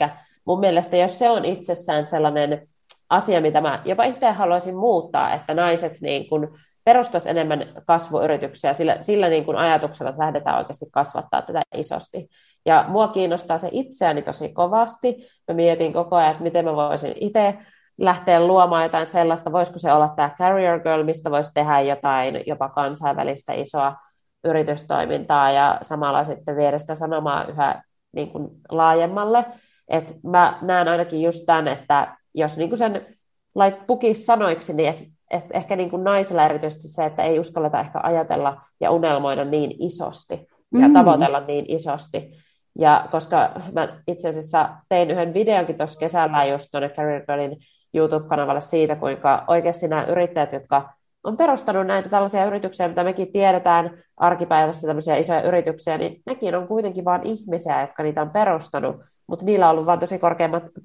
mun 0.44 0.60
mielestä 0.60 0.96
jos 0.96 1.18
se 1.18 1.30
on 1.30 1.44
itsessään 1.44 2.06
sellainen 2.06 2.68
asia, 3.10 3.40
mitä 3.40 3.60
mä 3.60 3.82
jopa 3.84 4.04
itse 4.04 4.30
haluaisin 4.30 4.76
muuttaa, 4.76 5.34
että 5.34 5.54
naiset 5.54 6.00
niin 6.00 6.28
kuin 6.28 6.48
perustaisi 6.84 7.30
enemmän 7.30 7.66
kasvuyrityksiä 7.86 8.72
sillä, 8.72 8.96
sillä 9.00 9.28
niin 9.28 9.44
kuin 9.44 9.56
ajatuksella, 9.56 10.10
että 10.10 10.22
lähdetään 10.22 10.58
oikeasti 10.58 10.86
kasvattaa 10.92 11.42
tätä 11.42 11.62
isosti. 11.76 12.28
Ja 12.66 12.84
mua 12.88 13.08
kiinnostaa 13.08 13.58
se 13.58 13.68
itseäni 13.72 14.22
tosi 14.22 14.48
kovasti. 14.48 15.16
Mä 15.48 15.54
mietin 15.54 15.92
koko 15.92 16.16
ajan, 16.16 16.30
että 16.30 16.42
miten 16.42 16.64
mä 16.64 16.76
voisin 16.76 17.12
itse 17.20 17.54
lähteä 17.98 18.46
luomaan 18.46 18.82
jotain 18.82 19.06
sellaista, 19.06 19.52
voisiko 19.52 19.78
se 19.78 19.92
olla 19.92 20.12
tämä 20.16 20.30
Carrier 20.38 20.80
Girl, 20.80 21.04
mistä 21.04 21.30
voisi 21.30 21.50
tehdä 21.54 21.80
jotain 21.80 22.42
jopa 22.46 22.68
kansainvälistä 22.68 23.52
isoa 23.52 23.96
yritystoimintaa 24.44 25.50
ja 25.50 25.78
samalla 25.82 26.24
sitten 26.24 26.56
viedä 26.56 26.78
sitä 26.78 26.94
sanomaa 26.94 27.44
yhä 27.44 27.82
niin 28.12 28.30
kuin 28.30 28.48
laajemmalle. 28.68 29.44
että 29.88 30.14
mä 30.22 30.58
näen 30.62 30.88
ainakin 30.88 31.22
just 31.22 31.42
tämän, 31.46 31.68
että 31.68 32.16
jos 32.34 32.56
niin 32.56 32.68
kuin 32.68 32.78
sen 32.78 33.06
lait 33.54 33.86
pukis 33.86 34.26
sanoiksi, 34.26 34.72
niin 34.72 34.88
että 34.88 35.04
et 35.30 35.44
ehkä 35.52 35.76
niin 35.76 35.90
kuin 35.90 36.04
naisilla 36.04 36.44
erityisesti 36.44 36.88
se, 36.88 37.04
että 37.04 37.22
ei 37.22 37.38
uskalleta 37.38 37.80
ehkä 37.80 38.00
ajatella 38.02 38.60
ja 38.80 38.90
unelmoida 38.90 39.44
niin 39.44 39.74
isosti 39.78 40.46
ja 40.80 40.88
mm. 40.88 40.94
tavoitella 40.94 41.40
niin 41.40 41.64
isosti. 41.68 42.30
Ja 42.78 43.08
koska 43.10 43.50
mä 43.72 43.88
itse 44.06 44.28
asiassa 44.28 44.68
tein 44.88 45.10
yhden 45.10 45.34
videonkin 45.34 45.76
tuossa 45.76 45.98
kesällä 45.98 46.44
just 46.44 46.68
tuonne 46.70 46.88
Career 46.88 47.24
Girlin 47.26 47.56
YouTube-kanavalle 47.94 48.60
siitä, 48.60 48.96
kuinka 48.96 49.44
oikeasti 49.46 49.88
nämä 49.88 50.04
yrittäjät, 50.04 50.52
jotka 50.52 50.92
on 51.24 51.36
perustanut 51.36 51.86
näitä 51.86 52.08
tällaisia 52.08 52.44
yrityksiä, 52.44 52.88
mitä 52.88 53.04
mekin 53.04 53.32
tiedetään 53.32 53.98
arkipäivässä 54.16 54.86
tämmöisiä 54.86 55.16
isoja 55.16 55.42
yrityksiä, 55.42 55.98
niin 55.98 56.22
nekin 56.26 56.54
on 56.54 56.68
kuitenkin 56.68 57.04
vain 57.04 57.22
ihmisiä, 57.24 57.80
jotka 57.80 58.02
niitä 58.02 58.22
on 58.22 58.30
perustanut, 58.30 58.96
mutta 59.26 59.44
niillä 59.44 59.66
on 59.66 59.70
ollut 59.70 59.86
vain 59.86 60.00
tosi, 60.00 60.20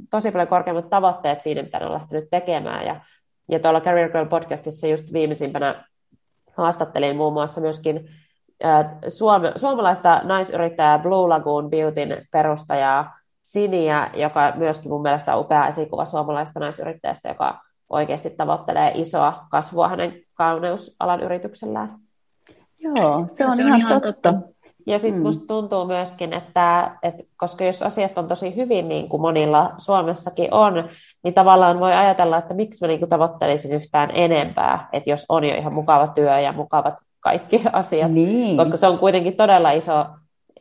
tosi 0.10 0.32
paljon 0.32 0.48
korkeammat 0.48 0.90
tavoitteet 0.90 1.42
siinä, 1.42 1.62
mitä 1.62 1.80
ne 1.80 1.86
on 1.86 1.94
lähtenyt 1.94 2.30
tekemään. 2.30 2.86
Ja, 2.86 3.02
ja 3.52 3.60
tuolla 3.60 3.82
Career 3.82 4.12
Girl 4.12 4.26
podcastissa 4.26 4.88
just 4.88 5.14
viimeisimpänä 5.14 5.86
haastattelin 6.58 7.16
muun 7.16 7.34
muassa 7.34 7.62
myöskin 7.62 8.10
suome, 9.08 9.52
suomalaista 9.56 10.22
naisyrittäjää 10.24 11.00
Blue 11.00 11.28
Lagoon 11.28 11.70
Beautyn 11.70 12.28
perustajaa 12.32 13.20
Siniä, 13.42 14.10
joka 14.14 14.54
myöskin 14.56 14.92
mun 14.92 15.02
mielestä 15.02 15.36
on 15.36 15.42
upea 15.42 15.68
esikuva 15.68 16.06
suomalaista 16.06 16.60
naisyrittäjästä, 16.60 17.30
joka 17.30 17.62
oikeasti 17.94 18.30
tavoittelee 18.30 18.92
isoa 18.96 19.46
kasvua 19.50 19.88
hänen 19.88 20.14
kauneusalan 20.34 21.22
yrityksellään. 21.22 22.00
Joo, 22.80 23.24
se 23.28 23.46
on, 23.46 23.56
se 23.56 23.64
on 23.64 23.68
ihan, 23.68 23.80
ihan 23.80 24.02
totta. 24.02 24.34
totta. 24.34 24.54
Ja 24.88 25.00
sitten 25.00 25.20
mm. 25.20 25.24
musta 25.24 25.48
tuntuu 25.48 25.86
myöskin, 25.86 26.34
että, 26.34 26.92
että 27.04 27.24
koska 27.38 27.64
jos 27.64 27.84
asiat 27.84 28.18
on 28.18 28.28
tosi 28.28 28.56
hyvin, 28.56 28.88
niin 28.88 29.10
kuin 29.10 29.22
monilla 29.22 29.72
Suomessakin 29.78 30.54
on, 30.54 30.90
niin 31.24 31.34
tavallaan 31.34 31.80
voi 31.80 31.94
ajatella, 31.94 32.38
että 32.38 32.54
miksi 32.54 32.86
mä 32.86 32.88
niin 32.88 33.00
kuin 33.00 33.10
tavoittelisin 33.10 33.74
yhtään 33.74 34.10
enempää, 34.14 34.90
että 34.94 35.10
jos 35.10 35.26
on 35.30 35.44
jo 35.44 35.56
ihan 35.56 35.74
mukava 35.74 36.08
työ 36.08 36.40
ja 36.40 36.52
mukavat 36.52 36.94
kaikki 37.20 37.62
asiat, 37.74 38.12
niin. 38.12 38.58
koska 38.58 38.78
se 38.78 38.88
on 38.88 39.00
kuitenkin 39.00 39.38
todella 39.38 39.72
iso, 39.72 40.06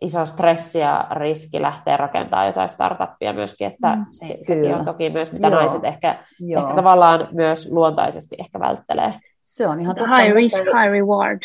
iso 0.03 0.27
stressi 0.27 0.79
ja 0.79 1.07
riski 1.11 1.63
lähteä 1.63 1.97
rakentamaan 1.97 2.47
jotain 2.47 2.69
startuppia 2.69 3.33
myöskin, 3.33 3.67
että 3.67 3.97
mm, 3.97 4.07
se, 4.11 4.39
sekin 4.43 4.75
on 4.75 4.85
toki 4.85 5.11
myös, 5.11 5.33
mitä 5.33 5.49
Joo. 5.49 5.57
naiset 5.57 5.85
ehkä, 5.85 6.19
ehkä 6.57 6.75
tavallaan 6.75 7.29
myös 7.33 7.71
luontaisesti 7.71 8.37
ehkä 8.39 8.61
välttelee. 8.61 9.15
Se 9.41 9.69
on 9.69 9.81
ihan 9.81 9.97
totta. 9.97 10.17
High 10.17 10.35
risk, 10.35 10.65
high 10.65 10.91
reward. 10.91 11.43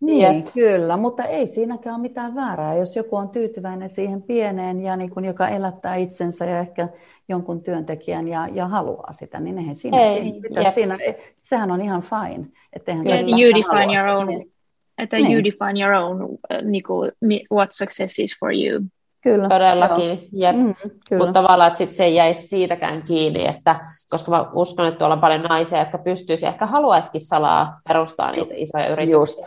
Niin, 0.00 0.36
Jep. 0.36 0.46
kyllä, 0.54 0.96
mutta 0.96 1.24
ei 1.24 1.46
siinäkään 1.46 1.94
ole 1.94 2.02
mitään 2.02 2.34
väärää. 2.34 2.74
Jos 2.74 2.96
joku 2.96 3.16
on 3.16 3.28
tyytyväinen 3.28 3.90
siihen 3.90 4.22
pieneen 4.22 4.80
ja 4.80 4.96
niin 4.96 5.10
kuin, 5.10 5.24
joka 5.24 5.48
elättää 5.48 5.94
itsensä 5.94 6.44
ja 6.44 6.58
ehkä 6.58 6.88
jonkun 7.28 7.62
työntekijän 7.62 8.28
ja, 8.28 8.48
ja 8.52 8.68
haluaa 8.68 9.12
sitä, 9.12 9.40
niin 9.40 9.58
eihän 9.58 9.74
siinä, 9.74 10.00
ei, 10.00 10.20
siinä, 10.20 10.70
siinä, 10.70 10.98
sehän 11.42 11.70
on 11.70 11.80
ihan 11.80 12.02
fine. 12.02 12.46
Että 12.72 12.92
yeah, 12.92 13.20
you 13.20 13.54
define 13.54 13.98
your 13.98 14.08
own. 14.08 14.51
Että 14.98 15.16
niin. 15.16 15.32
you 15.32 15.44
define 15.44 15.84
your 15.84 15.94
own 15.94 16.22
uh, 16.22 16.38
niin 16.62 16.82
kuin, 16.82 17.12
what 17.52 17.72
success 17.72 18.18
is 18.18 18.36
for 18.40 18.52
you. 18.54 18.82
Kyllä. 19.22 19.48
Todellakin, 19.48 20.28
jep. 20.32 20.56
Mm, 20.56 20.74
kyllä. 21.08 21.24
mutta 21.24 21.42
tavallaan, 21.42 21.68
että 21.68 21.78
sit 21.78 21.92
se 21.92 22.04
ei 22.04 22.14
jäisi 22.14 22.46
siitäkään 22.48 23.02
kiinni, 23.02 23.46
että, 23.46 23.76
koska 24.10 24.30
mä 24.30 24.46
uskon, 24.54 24.86
että 24.86 24.98
tuolla 24.98 25.14
on 25.14 25.20
paljon 25.20 25.42
naisia, 25.42 25.78
jotka 25.78 25.98
pystyisi 25.98 26.46
ehkä 26.46 26.66
haluaisikin 26.66 27.20
salaa 27.20 27.80
perustaa 27.88 28.32
niitä 28.32 28.54
isoja 28.56 28.88
yrityksiä. 28.88 29.12
Just. 29.12 29.38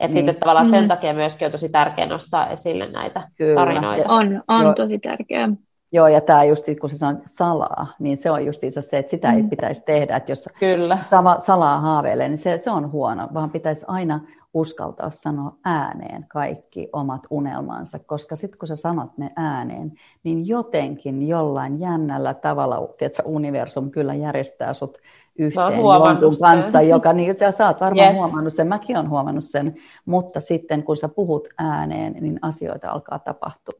Että 0.00 0.14
niin. 0.14 0.14
sitten 0.14 0.36
tavallaan 0.36 0.66
sen 0.66 0.82
mm. 0.82 0.88
takia 0.88 1.14
myöskin 1.14 1.46
on 1.46 1.52
tosi 1.52 1.68
tärkeää 1.68 2.08
nostaa 2.08 2.50
esille 2.50 2.90
näitä 2.90 3.28
Kyllä. 3.36 3.54
tarinoita. 3.54 4.08
On, 4.08 4.42
on 4.48 4.62
Joo. 4.64 4.74
tosi 4.74 4.98
tärkeää. 4.98 5.48
Joo, 5.92 6.08
ja 6.08 6.20
tämä 6.20 6.44
just, 6.44 6.66
kun 6.80 6.90
se 6.90 7.06
on 7.06 7.20
salaa, 7.24 7.86
niin 7.98 8.16
se 8.16 8.30
on 8.30 8.46
just 8.46 8.60
se, 8.80 8.98
että 8.98 9.10
sitä 9.10 9.28
mm. 9.28 9.36
ei 9.36 9.42
pitäisi 9.42 9.82
tehdä. 9.86 10.16
Että 10.16 10.32
jos 10.32 10.48
Kyllä. 10.60 10.98
Sama, 11.02 11.38
salaa 11.38 11.80
haaveilee, 11.80 12.28
niin 12.28 12.38
se, 12.38 12.58
se 12.58 12.70
on 12.70 12.92
huono, 12.92 13.28
vaan 13.34 13.50
pitäisi 13.50 13.84
aina 13.88 14.20
uskaltaa 14.54 15.10
sanoa 15.10 15.56
ääneen 15.64 16.26
kaikki 16.28 16.88
omat 16.92 17.22
unelmansa, 17.30 17.98
koska 17.98 18.36
sitten 18.36 18.58
kun 18.58 18.68
sä 18.68 18.76
sanot 18.76 19.18
ne 19.18 19.30
ääneen, 19.36 19.92
niin 20.24 20.48
jotenkin 20.48 21.28
jollain 21.28 21.80
jännällä 21.80 22.34
tavalla, 22.34 22.88
että 23.00 23.22
universum 23.24 23.90
kyllä 23.90 24.14
järjestää 24.14 24.74
sut 24.74 24.98
yhteen 25.38 25.76
jonkun 25.76 26.38
kanssa, 26.40 26.78
sen. 26.78 26.88
joka, 26.88 27.12
niin 27.12 27.34
sä, 27.34 27.50
sä 27.50 27.66
oot 27.66 27.80
varmaan 27.80 28.06
yeah. 28.06 28.14
huomannut 28.14 28.54
sen, 28.54 28.68
mäkin 28.68 28.96
olen 28.96 29.10
huomannut 29.10 29.44
sen, 29.44 29.74
mutta 30.04 30.40
sitten 30.40 30.82
kun 30.82 30.96
sä 30.96 31.08
puhut 31.08 31.48
ääneen, 31.58 32.12
niin 32.20 32.38
asioita 32.42 32.90
alkaa 32.90 33.18
tapahtua. 33.18 33.78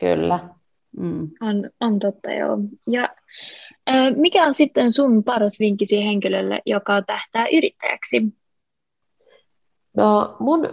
Kyllä. 0.00 0.48
Mm. 0.96 1.30
On, 1.40 1.70
on 1.80 1.98
totta, 1.98 2.32
joo. 2.32 2.58
Ja 2.86 3.08
äh, 3.90 4.16
mikä 4.16 4.46
on 4.46 4.54
sitten 4.54 4.92
sun 4.92 5.24
paras 5.24 5.60
vinkki 5.60 5.86
siihen 5.86 6.06
henkilölle, 6.06 6.60
joka 6.66 7.02
tähtää 7.02 7.46
yrittäjäksi? 7.52 8.22
No 9.96 10.36
mun 10.38 10.68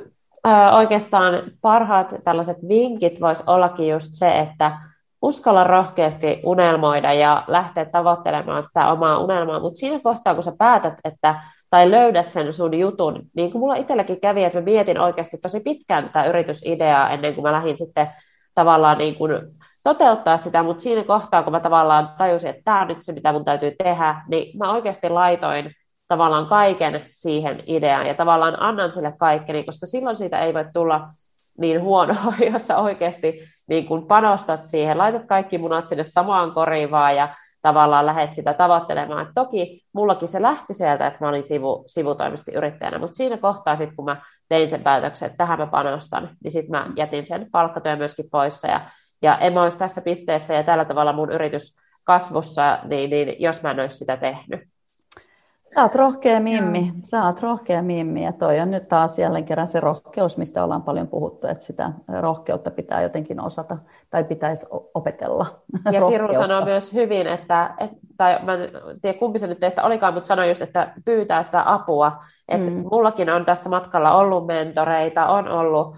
äh, 0.48 0.76
oikeastaan 0.76 1.44
parhaat 1.62 2.16
tällaiset 2.24 2.58
vinkit 2.68 3.22
voisi 3.22 3.44
ollakin 3.48 3.90
just 3.90 4.10
se, 4.12 4.40
että 4.40 4.78
uskalla 5.22 5.64
rohkeasti 5.64 6.42
unelmoida 6.44 7.14
ja 7.14 7.44
lähteä 7.48 7.86
tavoittelemaan 7.86 8.64
sitä 8.64 8.92
omaa 8.92 9.20
unelmaa, 9.20 9.60
mutta 9.60 9.80
siinä 9.80 10.00
kohtaa, 10.00 10.34
kun 10.34 10.44
sä 10.44 10.54
päätät, 10.58 10.94
että, 11.04 11.44
tai 11.70 11.92
löydät 11.92 12.26
sen 12.26 12.54
sun 12.54 12.80
jutun, 12.80 13.22
niin 13.36 13.52
kuin 13.52 13.60
mulla 13.60 13.76
itselläkin 13.76 14.22
kävi, 14.22 14.44
että 14.44 14.60
mä 14.60 14.66
mietin 14.66 15.00
oikeasti 15.00 15.38
tosi 15.38 15.60
pitkään 15.60 16.04
tätä 16.04 16.26
yritysideaa 16.26 17.10
ennen 17.10 17.36
kuin 17.36 17.44
mä 17.44 17.52
lähdin 17.52 17.78
sitten 17.78 18.08
tavallaan 18.56 18.98
niin 18.98 19.16
kuin 19.16 19.32
toteuttaa 19.84 20.38
sitä, 20.38 20.64
mutta 20.64 20.84
siinä 20.84 21.04
kohtaa, 21.04 21.44
kun 21.44 21.52
mä 21.52 21.60
tavallaan 21.60 22.10
tajusin, 22.18 22.50
että 22.50 22.62
tämä 22.66 22.82
on 22.82 22.88
nyt 22.88 23.02
se, 23.02 23.14
mitä 23.14 23.32
mun 23.32 23.46
täytyy 23.46 23.72
tehdä, 23.84 24.22
niin 24.30 24.58
mä 24.58 24.72
oikeasti 24.72 25.10
laitoin 25.10 25.72
tavallaan 26.12 26.48
kaiken 26.48 27.06
siihen 27.12 27.64
ideaan 27.66 28.08
ja 28.08 28.14
tavallaan 28.14 28.62
annan 28.62 28.92
sille 28.92 29.14
kaikkeni, 29.18 29.64
koska 29.64 29.86
silloin 29.86 30.16
siitä 30.16 30.40
ei 30.40 30.54
voi 30.54 30.66
tulla 30.74 31.08
niin 31.58 31.82
huonoa, 31.82 32.34
jos 32.54 32.68
sä 32.68 32.78
oikeasti 32.78 33.40
niin 33.70 33.86
kun 33.86 34.08
panostat 34.08 34.66
siihen, 34.66 34.98
laitat 34.98 35.26
kaikki 35.26 35.58
munat 35.58 35.88
sinne 35.88 36.04
samaan 36.04 36.52
koriin 36.52 36.92
vaan 36.92 37.16
ja 37.16 37.36
tavallaan 37.62 38.06
lähdet 38.06 38.34
sitä 38.34 38.54
tavoittelemaan. 38.54 39.28
Et 39.28 39.32
toki 39.36 39.86
mullakin 39.94 40.28
se 40.28 40.42
lähti 40.42 40.74
sieltä, 40.74 41.08
että 41.08 41.20
mä 41.22 41.30
olin 41.30 41.44
sivu, 41.44 41.84
sivutoimisesti 41.88 42.52
yrittäjänä, 42.52 43.00
mutta 43.00 43.16
siinä 43.16 43.38
kohtaa 43.38 43.76
sitten, 43.76 43.96
kun 43.96 44.06
mä 44.06 44.22
tein 44.50 44.70
sen 44.70 44.84
päätöksen, 44.84 45.26
että 45.26 45.38
tähän 45.38 45.60
mä 45.60 45.68
panostan, 45.68 46.30
niin 46.44 46.52
sitten 46.52 46.72
mä 46.72 46.86
jätin 46.96 47.26
sen 47.26 47.48
palkkatyön 47.52 47.98
myöskin 47.98 48.30
poissa 48.32 48.68
ja, 48.68 48.82
ja 49.22 49.38
en 49.38 49.54
mä 49.54 49.64
olisi 49.64 49.78
tässä 49.78 50.02
pisteessä 50.02 50.54
ja 50.54 50.64
tällä 50.64 50.86
tavalla 50.86 51.14
mun 51.14 51.32
yritys 51.32 51.76
kasvussa, 52.04 52.80
niin, 52.84 53.10
niin 53.10 53.36
jos 53.40 53.64
mä 53.64 53.72
en 53.72 53.80
olisi 53.80 53.98
sitä 53.98 54.18
tehnyt. 54.18 54.71
Sä 55.76 55.82
oot 55.82 55.96
rohkea 55.96 56.40
mimmi, 56.40 56.80
Joo. 56.80 56.96
sä 57.04 57.24
oot 57.24 57.42
rohkea 57.42 57.82
mimmi 57.82 58.24
ja 58.24 58.32
toi 58.32 58.60
on 58.60 58.72
nyt 58.72 58.88
taas 58.88 59.20
jälleen 59.20 59.46
kerran 59.46 59.68
se 59.68 59.80
rohkeus, 59.80 60.38
mistä 60.38 60.64
ollaan 60.64 60.84
paljon 60.84 61.08
puhuttu, 61.08 61.48
että 61.48 61.64
sitä 61.64 61.92
rohkeutta 62.20 62.72
pitää 62.72 63.02
jotenkin 63.02 63.40
osata 63.42 63.78
tai 64.10 64.24
pitäisi 64.24 64.66
opetella. 64.94 65.62
Ja 65.92 66.02
Siru 66.02 66.34
sanoo 66.34 66.66
myös 66.66 66.94
hyvin, 66.94 67.28
että, 67.28 67.74
et, 67.78 67.92
tai 68.18 68.46
mä 68.46 68.54
en 68.54 68.70
tiedä 69.02 69.20
kumpi 69.20 69.40
se 69.40 69.48
nyt 69.48 69.60
teistä 69.60 69.84
olikaan, 69.84 70.14
mutta 70.14 70.28
sanoi 70.28 70.48
just, 70.48 70.62
että 70.62 70.94
pyytää 71.06 71.44
sitä 71.44 71.64
apua. 71.66 72.24
Että 72.50 72.70
mm. 72.70 72.84
mullakin 72.92 73.30
on 73.30 73.46
tässä 73.46 73.70
matkalla 73.70 74.16
ollut 74.16 74.48
mentoreita, 74.48 75.26
on 75.26 75.48
ollut 75.48 75.98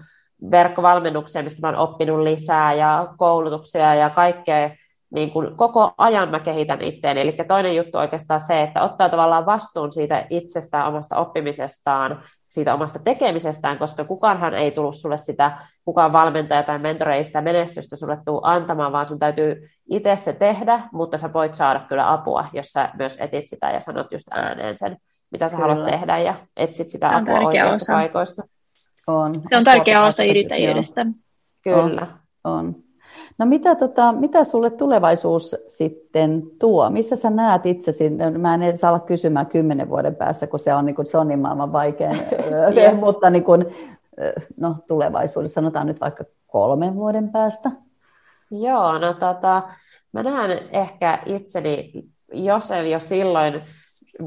verkkovalmennuksia, 0.50 1.42
mistä 1.42 1.60
mä 1.62 1.68
oon 1.68 1.88
oppinut 1.88 2.20
lisää 2.20 2.72
ja 2.72 3.08
koulutuksia 3.18 3.94
ja 3.94 4.10
kaikkea 4.10 4.70
niin 5.14 5.30
kuin 5.30 5.56
koko 5.56 5.94
ajan 5.98 6.30
mä 6.30 6.40
kehitän 6.40 6.82
itteeni. 6.82 7.20
Eli 7.20 7.32
toinen 7.48 7.76
juttu 7.76 7.98
oikeastaan 7.98 8.40
se, 8.40 8.62
että 8.62 8.82
ottaa 8.82 9.08
tavallaan 9.08 9.46
vastuun 9.46 9.92
siitä 9.92 10.26
itsestään, 10.30 10.88
omasta 10.88 11.16
oppimisestaan, 11.16 12.22
siitä 12.48 12.74
omasta 12.74 12.98
tekemisestään, 12.98 13.78
koska 13.78 14.04
kukaanhan 14.04 14.54
ei 14.54 14.70
tullut 14.70 14.96
sulle 14.96 15.18
sitä, 15.18 15.58
kukaan 15.84 16.12
valmentaja 16.12 16.62
tai 16.62 16.78
mentori 16.78 17.16
ei 17.16 17.24
sitä 17.24 17.40
menestystä 17.40 17.96
sulle 17.96 18.18
tuu 18.24 18.40
antamaan, 18.42 18.92
vaan 18.92 19.06
sun 19.06 19.18
täytyy 19.18 19.62
itse 19.90 20.16
se 20.16 20.32
tehdä, 20.32 20.88
mutta 20.92 21.18
sä 21.18 21.32
voit 21.32 21.54
saada 21.54 21.80
kyllä 21.80 22.12
apua, 22.12 22.48
jos 22.52 22.66
sä 22.66 22.88
myös 22.98 23.16
etit 23.20 23.48
sitä 23.48 23.70
ja 23.70 23.80
sanot 23.80 24.12
just 24.12 24.32
ääneen 24.32 24.78
sen, 24.78 24.96
mitä 25.32 25.48
sä 25.48 25.56
kyllä. 25.56 25.68
haluat 25.68 25.90
tehdä 25.90 26.18
ja 26.18 26.34
etsit 26.56 26.88
sitä 26.88 27.16
apua 27.16 27.38
oikeasta 27.38 27.76
osa. 27.76 27.92
paikoista. 27.92 28.42
On. 29.06 29.34
Se 29.48 29.56
on 29.56 29.64
tärkeä 29.64 30.04
osa 30.04 30.24
yrittäjyydestä. 30.24 31.06
Kyllä. 31.62 32.06
On. 32.44 32.58
on. 32.58 32.74
No 33.38 33.46
mitä, 33.46 33.74
tota, 33.74 34.12
mitä 34.12 34.44
sulle 34.44 34.70
tulevaisuus 34.70 35.56
sitten 35.66 36.42
tuo? 36.58 36.90
Missä 36.90 37.16
sä 37.16 37.30
näet 37.30 37.66
itsesi? 37.66 38.10
Mä 38.38 38.54
en 38.54 38.62
edes 38.62 38.84
ala 38.84 39.00
kysymään 39.00 39.46
kymmenen 39.46 39.88
vuoden 39.88 40.14
päästä, 40.14 40.46
kun 40.46 40.58
se 40.58 40.74
on, 40.74 40.86
niin 40.86 40.96
kuin, 40.96 41.06
se 41.06 41.18
on 41.18 41.28
niin 41.28 41.38
maailman 41.38 41.72
vaikein, 41.72 42.16
yeah. 42.76 42.98
mutta 43.04 43.30
niin 43.30 43.44
kuin, 43.44 43.66
no, 44.56 44.76
tulevaisuudessa 44.88 45.54
sanotaan 45.54 45.86
nyt 45.86 46.00
vaikka 46.00 46.24
kolmen 46.46 46.94
vuoden 46.94 47.28
päästä. 47.28 47.70
Joo, 48.50 48.98
no 48.98 49.14
tota, 49.14 49.62
mä 50.12 50.22
näen 50.22 50.60
ehkä 50.72 51.22
itseni, 51.26 51.92
jos 52.32 52.70
en 52.70 52.90
jo 52.90 53.00
silloin 53.00 53.54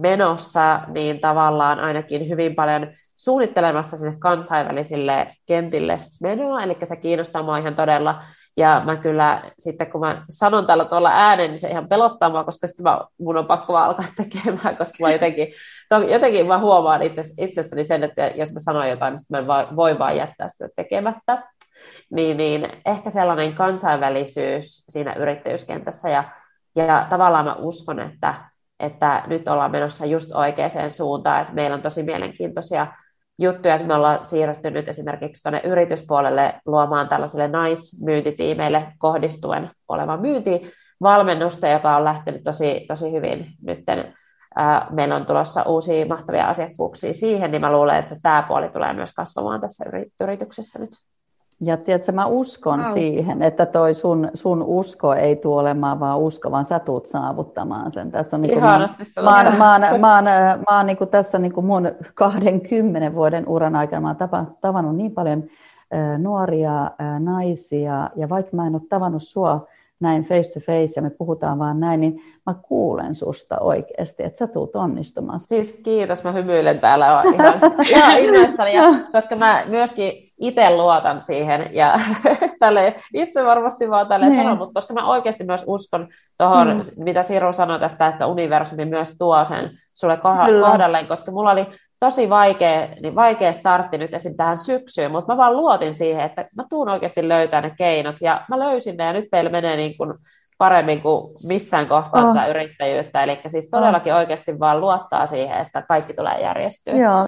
menossa, 0.02 0.80
niin 0.88 1.20
tavallaan 1.20 1.80
ainakin 1.80 2.30
hyvin 2.30 2.56
paljon 2.56 2.88
suunnittelemassa 3.18 3.98
sinne 3.98 4.16
kansainvälisille 4.20 5.28
kentille 5.46 6.00
menoa, 6.24 6.64
eli 6.64 6.78
se 6.84 6.96
kiinnostaa 6.96 7.44
mua 7.44 7.58
ihan 7.58 7.76
todella. 7.76 8.22
Ja 8.58 8.82
mä 8.86 8.96
kyllä 8.96 9.52
sitten, 9.60 9.92
kun 9.92 10.02
mä 10.02 10.26
sanon 10.30 10.68
tällä 10.68 10.86
tuolla 10.86 11.10
ääneen, 11.14 11.52
niin 11.52 11.60
se 11.60 11.70
ihan 11.70 11.90
pelottaa 11.90 12.30
mua, 12.30 12.44
koska 12.44 12.68
sitten 12.68 12.84
mä, 12.84 13.00
mun 13.20 13.38
on 13.38 13.46
pakko 13.46 13.74
vaan 13.74 13.86
alkaa 13.86 14.06
tekemään, 14.18 14.78
koska 14.78 14.98
mä 15.02 15.12
jotenkin, 15.12 15.48
jotenkin 16.10 16.48
mä 16.48 16.60
huomaan 16.60 17.02
itse, 17.02 17.22
itsessäni 17.38 17.86
sen, 17.86 18.04
että 18.04 18.28
jos 18.28 18.54
mä 18.54 18.60
sanon 18.60 18.90
jotain, 18.90 19.12
niin 19.12 19.20
sitten 19.20 19.46
mä 19.46 19.68
voi 19.76 20.00
vaan 20.00 20.18
jättää 20.18 20.48
sitä 20.48 20.70
tekemättä. 20.76 21.44
Niin, 22.12 22.38
niin 22.38 22.70
ehkä 22.86 23.10
sellainen 23.10 23.54
kansainvälisyys 23.54 24.86
siinä 24.90 25.14
yrittäjyyskentässä 25.14 26.10
ja, 26.10 26.24
ja 26.76 27.08
tavallaan 27.10 27.46
mä 27.46 27.56
uskon, 27.56 28.00
että, 28.00 28.36
että 28.80 29.24
nyt 29.28 29.48
ollaan 29.48 29.72
menossa 29.72 30.06
just 30.06 30.32
oikeaan 30.32 30.92
suuntaan, 30.92 31.42
että 31.42 31.54
meillä 31.54 31.76
on 31.76 31.82
tosi 31.82 32.04
mielenkiintoisia 32.04 32.88
juttuja, 33.40 33.76
että 33.76 33.88
me 33.88 33.96
ollaan 33.96 34.26
siirrytty 34.26 34.72
nyt 34.72 34.90
esimerkiksi 34.90 35.44
tuonne 35.44 35.62
yrityspuolelle 35.64 36.54
luomaan 36.66 37.10
tällaiselle 37.10 37.48
naismyyntitiimeille 37.48 38.88
kohdistuen 38.98 39.72
oleva 39.88 40.18
myyntivalmennusta, 40.18 41.68
joka 41.68 41.96
on 41.96 42.04
lähtenyt 42.04 42.44
tosi, 42.44 42.86
tosi 42.88 43.12
hyvin 43.12 43.48
nytten. 43.62 44.14
Meillä 44.96 45.16
on 45.16 45.26
tulossa 45.26 45.64
uusia 45.64 46.06
mahtavia 46.06 46.50
asiakkuuksia 46.50 47.14
siihen, 47.14 47.52
niin 47.52 47.62
mä 47.62 47.72
luulen, 47.72 47.96
että 47.96 48.16
tämä 48.24 48.46
puoli 48.48 48.70
tulee 48.70 48.94
myös 48.94 49.14
kasvamaan 49.14 49.62
tässä 49.62 49.86
yrityksessä 50.22 50.80
nyt. 50.80 50.92
Ja 51.62 51.78
tiedätkö, 51.78 52.12
mä 52.12 52.26
uskon 52.26 52.80
wow. 52.80 52.94
siihen, 52.94 53.42
että 53.42 53.66
toi 53.66 53.94
sun, 53.94 54.30
sun 54.34 54.64
usko 54.64 55.14
ei 55.14 55.36
tule 55.36 55.62
olemaan 55.62 56.00
vaan 56.00 56.20
usko, 56.20 56.52
vaan 56.52 56.66
sä 56.66 56.80
tuut 56.80 57.08
saavuttamaan 57.08 57.92
sen. 57.92 58.12
Tässä 58.12 58.38
on 58.38 58.42
niin 58.42 58.60
mä, 58.60 58.80
mä, 59.22 59.44
mä, 59.44 59.52
mä, 59.58 59.80
mä, 59.90 59.98
mä, 59.98 60.22
mä 60.70 60.78
oon 60.78 60.86
niin 60.86 60.98
kuin 60.98 61.10
tässä 61.10 61.40
niin 61.40 61.54
kuin 61.54 61.66
mun 61.66 61.92
20 62.14 63.14
vuoden 63.14 63.48
uran 63.48 63.76
aikana 63.76 64.02
mä 64.02 64.08
oon 64.08 64.16
tapa, 64.16 64.46
tavannut 64.62 64.96
niin 64.96 65.12
paljon 65.12 65.44
äh, 65.96 66.20
nuoria 66.20 66.84
äh, 66.84 67.20
naisia, 67.20 68.10
ja 68.16 68.30
vaikka 68.30 68.56
mä 68.56 68.68
en 68.68 68.76
ole 68.76 68.82
tavannut 68.90 69.24
sua 69.24 69.68
näin 70.00 70.24
face 70.24 70.54
to 70.54 70.60
face 70.60 70.94
ja 70.96 71.02
me 71.02 71.10
puhutaan 71.10 71.60
vaan 71.60 71.80
näin, 71.80 72.02
niin 72.02 72.22
mä 72.46 72.56
kuulen 72.62 73.16
susta 73.16 73.60
oikeasti, 73.60 74.24
että 74.24 74.38
sä 74.38 74.48
tuut 74.48 74.76
onnistumaan. 74.76 75.40
Siis 75.40 75.82
kiitos, 75.86 76.24
mä 76.24 76.32
hymyilen 76.32 76.80
täällä 76.80 77.24
ihan, 77.34 77.60
ihan 77.90 78.18
innoissani, 78.18 78.74
ja, 78.74 78.84
koska 79.12 79.36
mä 79.36 79.64
myöskin 79.68 80.12
itse 80.40 80.70
luotan 80.70 81.18
siihen 81.18 81.70
ja 81.72 82.00
tälle, 82.60 82.96
itse 83.14 83.46
varmasti 83.46 83.90
vaan 83.90 84.08
tälle 84.08 84.30
niin. 84.30 84.40
sanon, 84.40 84.58
mutta 84.58 84.74
koska 84.74 84.94
mä 84.94 85.10
oikeasti 85.10 85.44
myös 85.44 85.64
uskon 85.68 86.08
tuohon, 86.38 86.68
mm. 86.68 87.04
mitä 87.04 87.24
Siru 87.24 87.54
sanoi 87.54 87.80
tästä, 87.80 88.08
että 88.08 88.28
universumi 88.28 88.86
myös 88.86 89.16
tuo 89.18 89.46
sen 89.46 89.70
sulle 89.94 90.18
kohdalleen, 90.62 91.08
koska 91.08 91.32
mulla 91.32 91.52
oli 91.52 91.68
tosi 92.00 92.30
vaikea, 92.30 92.88
niin 93.02 93.16
vaikea 93.16 93.54
startti 93.54 93.98
nyt 93.98 94.14
esim. 94.14 94.36
tähän 94.38 94.58
syksyyn, 94.58 95.12
mutta 95.12 95.34
mä 95.34 95.38
vaan 95.38 95.58
luotin 95.58 95.96
siihen, 95.96 96.26
että 96.26 96.48
mä 96.58 96.64
tuun 96.70 96.90
oikeasti 96.90 97.28
löytää 97.28 97.62
ne 97.62 97.72
keinot 97.78 98.16
ja 98.22 98.42
mä 98.50 98.60
löysin 98.60 98.98
ne 98.98 99.04
ja 99.04 99.14
nyt 99.14 99.26
meillä 99.32 99.50
menee 99.50 99.76
niin 99.76 99.98
kuin 99.98 100.14
paremmin 100.58 101.02
kuin 101.02 101.34
missään 101.48 101.88
kohtaa 101.88 102.30
oh. 102.30 102.34
tätä 102.34 102.48
yrittäjyyttä. 102.48 103.24
Eli 103.24 103.40
siis 103.48 103.70
todellakin 103.70 104.14
oh. 104.14 104.20
oikeasti 104.20 104.60
vaan 104.60 104.82
luottaa 104.82 105.28
siihen, 105.28 105.58
että 105.58 105.82
kaikki 105.82 106.14
tulee 106.14 106.42
järjestyä. 106.42 106.96
Joo. 106.96 107.26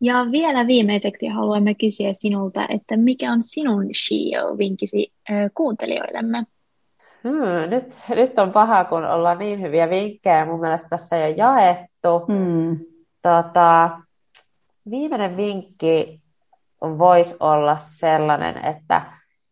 Ja 0.00 0.26
vielä 0.32 0.66
viimeiseksi 0.66 1.26
haluamme 1.26 1.74
kysyä 1.74 2.12
sinulta, 2.12 2.66
että 2.68 2.96
mikä 2.96 3.32
on 3.32 3.42
sinun 3.42 3.84
Shio-vinkisi 3.84 5.12
äh, 5.30 5.50
kuuntelijoillemme? 5.54 6.44
Hmm, 7.28 7.70
nyt, 7.70 7.94
nyt 8.08 8.38
on 8.38 8.52
paha, 8.52 8.84
kun 8.84 9.04
ollaan 9.04 9.38
niin 9.38 9.60
hyviä 9.60 9.90
vinkkejä 9.90 10.44
mun 10.44 10.60
mielestä 10.60 10.88
tässä 10.88 11.16
jo 11.16 11.34
jaettu. 11.36 12.18
Hmm. 12.28 12.78
Tota, 13.24 13.90
viimeinen 14.90 15.36
vinkki 15.36 16.20
voisi 16.80 17.36
olla 17.40 17.76
sellainen, 17.76 18.64
että, 18.64 19.02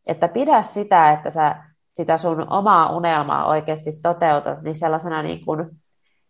että 0.06 0.28
pidä 0.28 0.62
sitä, 0.62 1.12
että 1.12 1.30
sä 1.30 1.56
sitä 1.92 2.18
sun 2.18 2.52
omaa 2.52 2.96
unelmaa 2.96 3.46
oikeasti 3.46 3.90
toteutat, 4.02 4.62
niin 4.62 4.76
sellaisena 4.76 5.22
niin 5.22 5.44
kuin 5.44 5.68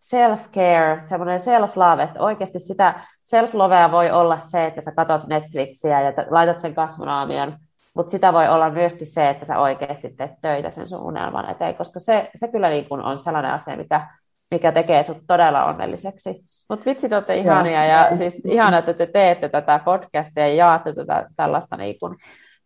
self-care, 0.00 1.00
semmoinen 1.08 1.40
self-love, 1.40 2.02
että 2.02 2.20
oikeasti 2.20 2.58
sitä 2.58 3.00
self-lovea 3.24 3.92
voi 3.92 4.10
olla 4.10 4.38
se, 4.38 4.64
että 4.64 4.80
sä 4.80 4.92
katsot 4.92 5.26
Netflixiä 5.26 6.00
ja 6.00 6.12
laitat 6.30 6.60
sen 6.60 6.74
kasvunaamion, 6.74 7.56
mutta 7.94 8.10
sitä 8.10 8.32
voi 8.32 8.48
olla 8.48 8.70
myöskin 8.70 9.06
se, 9.06 9.28
että 9.28 9.44
sä 9.44 9.58
oikeasti 9.58 10.14
teet 10.16 10.32
töitä 10.42 10.70
sen 10.70 10.86
sun 10.86 11.02
unelman 11.02 11.50
eteen, 11.50 11.74
koska 11.74 12.00
se, 12.00 12.30
se 12.34 12.48
kyllä 12.48 12.68
niin 12.68 12.88
kuin 12.88 13.02
on 13.02 13.18
sellainen 13.18 13.52
asia, 13.52 13.76
mikä, 13.76 14.06
mikä 14.52 14.72
tekee 14.72 15.02
sut 15.02 15.18
todella 15.26 15.64
onnelliseksi. 15.64 16.44
Mutta 16.68 16.86
vitsi, 16.86 17.08
te 17.08 17.14
olette 17.14 17.36
ihania 17.36 17.84
ja, 17.84 18.06
ja 18.10 18.16
siis 18.16 18.34
ihana, 18.44 18.78
että 18.78 18.94
te 18.94 19.06
teette 19.06 19.48
tätä 19.48 19.80
podcastia 19.84 20.48
ja 20.48 20.54
jaatte 20.54 20.92
tätä 20.92 21.26
tällaista 21.36 21.76
niin 21.76 21.98
kuin 21.98 22.16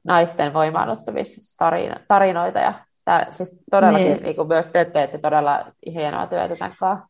naisten 0.07 0.55
voimaannuttamistarinoita 0.55 2.59
ja 2.59 2.73
Tää, 3.07 3.27
siis 3.31 3.61
todellakin 3.71 4.07
niin. 4.07 4.23
Niin 4.23 4.37
kuin 4.37 4.49
myös 4.49 4.69
te 4.69 4.85
teette 4.85 5.19
todella 5.19 5.65
hienoa 5.93 6.27
työtä 6.27 6.57
tämän 6.57 6.77
kanssa. 6.81 7.09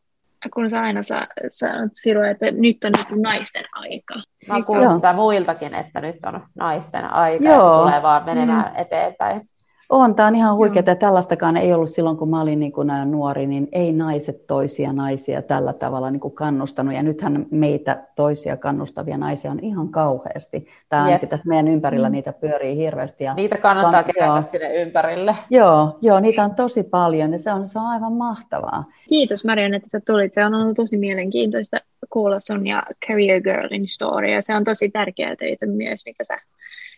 Kun 0.53 0.69
sä 0.69 0.81
aina 0.81 1.03
sanot 1.03 1.91
Siru, 1.93 2.21
että 2.21 2.51
nyt 2.51 2.83
on 2.83 2.91
niin 2.91 3.21
naisten 3.21 3.65
aika. 3.71 4.15
Mä 4.47 4.53
oon 4.53 4.65
kuullut 4.65 5.03
muiltakin, 5.15 5.75
että 5.75 6.01
nyt 6.01 6.15
on 6.25 6.47
naisten 6.55 7.13
aika 7.13 7.43
Joo. 7.43 7.53
ja 7.53 7.59
se 7.59 7.81
tulee 7.81 8.01
vaan 8.01 8.25
menemään 8.25 8.71
mm. 8.71 8.81
eteenpäin. 8.81 9.49
On, 9.89 10.15
tämä 10.15 10.27
on 10.27 10.35
ihan 10.35 10.55
huikeaa. 10.55 10.95
Tällaistakaan 10.95 11.57
ei 11.57 11.73
ollut 11.73 11.89
silloin, 11.89 12.17
kun 12.17 12.29
mä 12.29 12.41
olin 12.41 12.59
niin 12.59 12.71
kuin 12.71 12.87
nuori, 13.05 13.47
niin 13.47 13.67
ei 13.71 13.93
naiset 13.93 14.47
toisia 14.47 14.93
naisia 14.93 15.41
tällä 15.41 15.73
tavalla 15.73 16.11
niin 16.11 16.19
kuin 16.19 16.33
kannustanut. 16.33 16.93
Ja 16.93 17.03
nythän 17.03 17.45
meitä 17.51 18.03
toisia 18.15 18.57
kannustavia 18.57 19.17
naisia 19.17 19.51
on 19.51 19.59
ihan 19.59 19.89
kauheasti. 19.89 20.67
Tämä 20.89 21.03
ainakin 21.03 21.29
tässä 21.29 21.47
meidän 21.47 21.67
ympärillä 21.67 22.09
mm. 22.09 22.11
niitä 22.11 22.33
pyörii 22.33 22.77
hirveästi. 22.77 23.23
Ja 23.23 23.33
niitä 23.33 23.57
kannattaa 23.57 24.03
kerätä 24.03 24.41
sinne 24.41 24.73
ympärille. 24.73 25.35
Joo, 25.49 25.97
joo, 26.01 26.19
niitä 26.19 26.43
on 26.43 26.55
tosi 26.55 26.83
paljon 26.83 27.31
ja 27.31 27.39
se 27.39 27.51
on, 27.51 27.67
se 27.67 27.79
on 27.79 27.85
aivan 27.85 28.13
mahtavaa. 28.13 28.83
Kiitos 29.09 29.45
Marian, 29.45 29.73
että 29.73 29.89
sä 29.89 29.99
tulit. 30.05 30.33
Se 30.33 30.45
on 30.45 30.53
ollut 30.53 30.75
tosi 30.75 30.97
mielenkiintoista 30.97 31.77
kuulla 32.09 32.39
sun 32.39 32.67
ja 32.67 32.83
Career 33.07 33.41
Girlin 33.41 33.87
story. 33.87 34.27
Ja 34.31 34.41
se 34.41 34.55
on 34.55 34.63
tosi 34.63 34.89
tärkeää 34.89 35.35
töitä 35.35 35.65
myös, 35.65 36.05
mitä 36.05 36.23
sä 36.23 36.37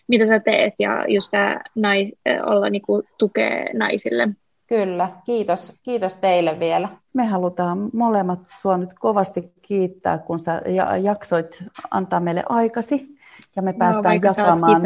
mitä 0.09 0.27
sä 0.27 0.39
teet 0.39 0.73
ja 0.79 1.05
just 1.07 1.31
tämä 1.31 1.59
nais, 1.75 2.13
olla 2.45 2.69
niin 2.69 2.81
kuin, 2.81 3.03
tukea 3.17 3.65
naisille. 3.73 4.29
Kyllä, 4.67 5.09
kiitos, 5.25 5.73
kiitos 5.83 6.15
teille 6.15 6.59
vielä. 6.59 6.89
Me 7.13 7.25
halutaan 7.25 7.89
molemmat 7.93 8.39
sua 8.61 8.77
nyt 8.77 8.93
kovasti 8.93 9.53
kiittää, 9.61 10.17
kun 10.17 10.39
sä 10.39 10.61
jaksoit 11.01 11.63
antaa 11.91 12.19
meille 12.19 12.43
aikasi. 12.49 13.19
Ja 13.55 13.61
me 13.61 13.73
päästään 13.73 14.19
Joo, 14.23 14.33
jakamaan. 14.37 14.81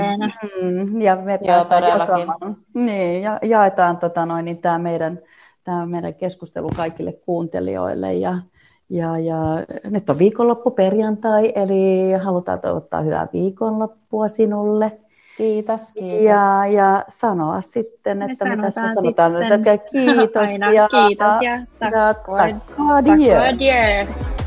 Mm, 0.62 1.02
ja 1.02 1.16
me 1.16 1.32
Joo, 1.42 1.48
päästään 1.48 1.84
jakamaan. 1.84 2.58
Niin, 2.74 3.24
ja 3.24 3.40
jaetaan 3.42 3.98
tota 3.98 4.26
noin, 4.26 4.46
niin 4.46 4.58
tämä 4.58 4.80
meidän, 4.80 5.20
tämä 5.64 5.86
meidän 5.86 6.14
keskustelu 6.14 6.70
kaikille 6.76 7.14
kuuntelijoille. 7.14 8.14
Ja, 8.14 8.36
ja, 8.90 9.20
ja 9.20 9.38
nyt 9.90 10.10
on 10.10 10.20
viikonloppu 10.20 10.72
perjantai, 10.72 11.52
eli 11.56 12.12
halutaan 12.24 12.60
toivottaa 12.60 13.02
hyvää 13.02 13.28
viikonloppua 13.34 14.28
sinulle. 14.28 15.00
Kiitos, 15.38 15.92
kiitos. 16.00 16.24
Ja, 16.24 16.68
ja 16.68 17.06
sanoa 17.08 17.62
sitten, 17.62 18.22
että 18.22 18.46
mitä 18.46 18.62
me 18.62 18.72
sanotaan, 18.72 19.32
sitten. 19.32 19.54
että 19.54 19.78
kiitos. 19.92 20.50
Aina, 20.50 20.72
ja, 20.72 20.90
kiitos 20.90 21.42
ja 21.42 21.66
tack, 21.80 21.94
ja 21.94 22.14
tack, 22.14 22.28
tack, 22.28 22.58
tack, 23.18 24.43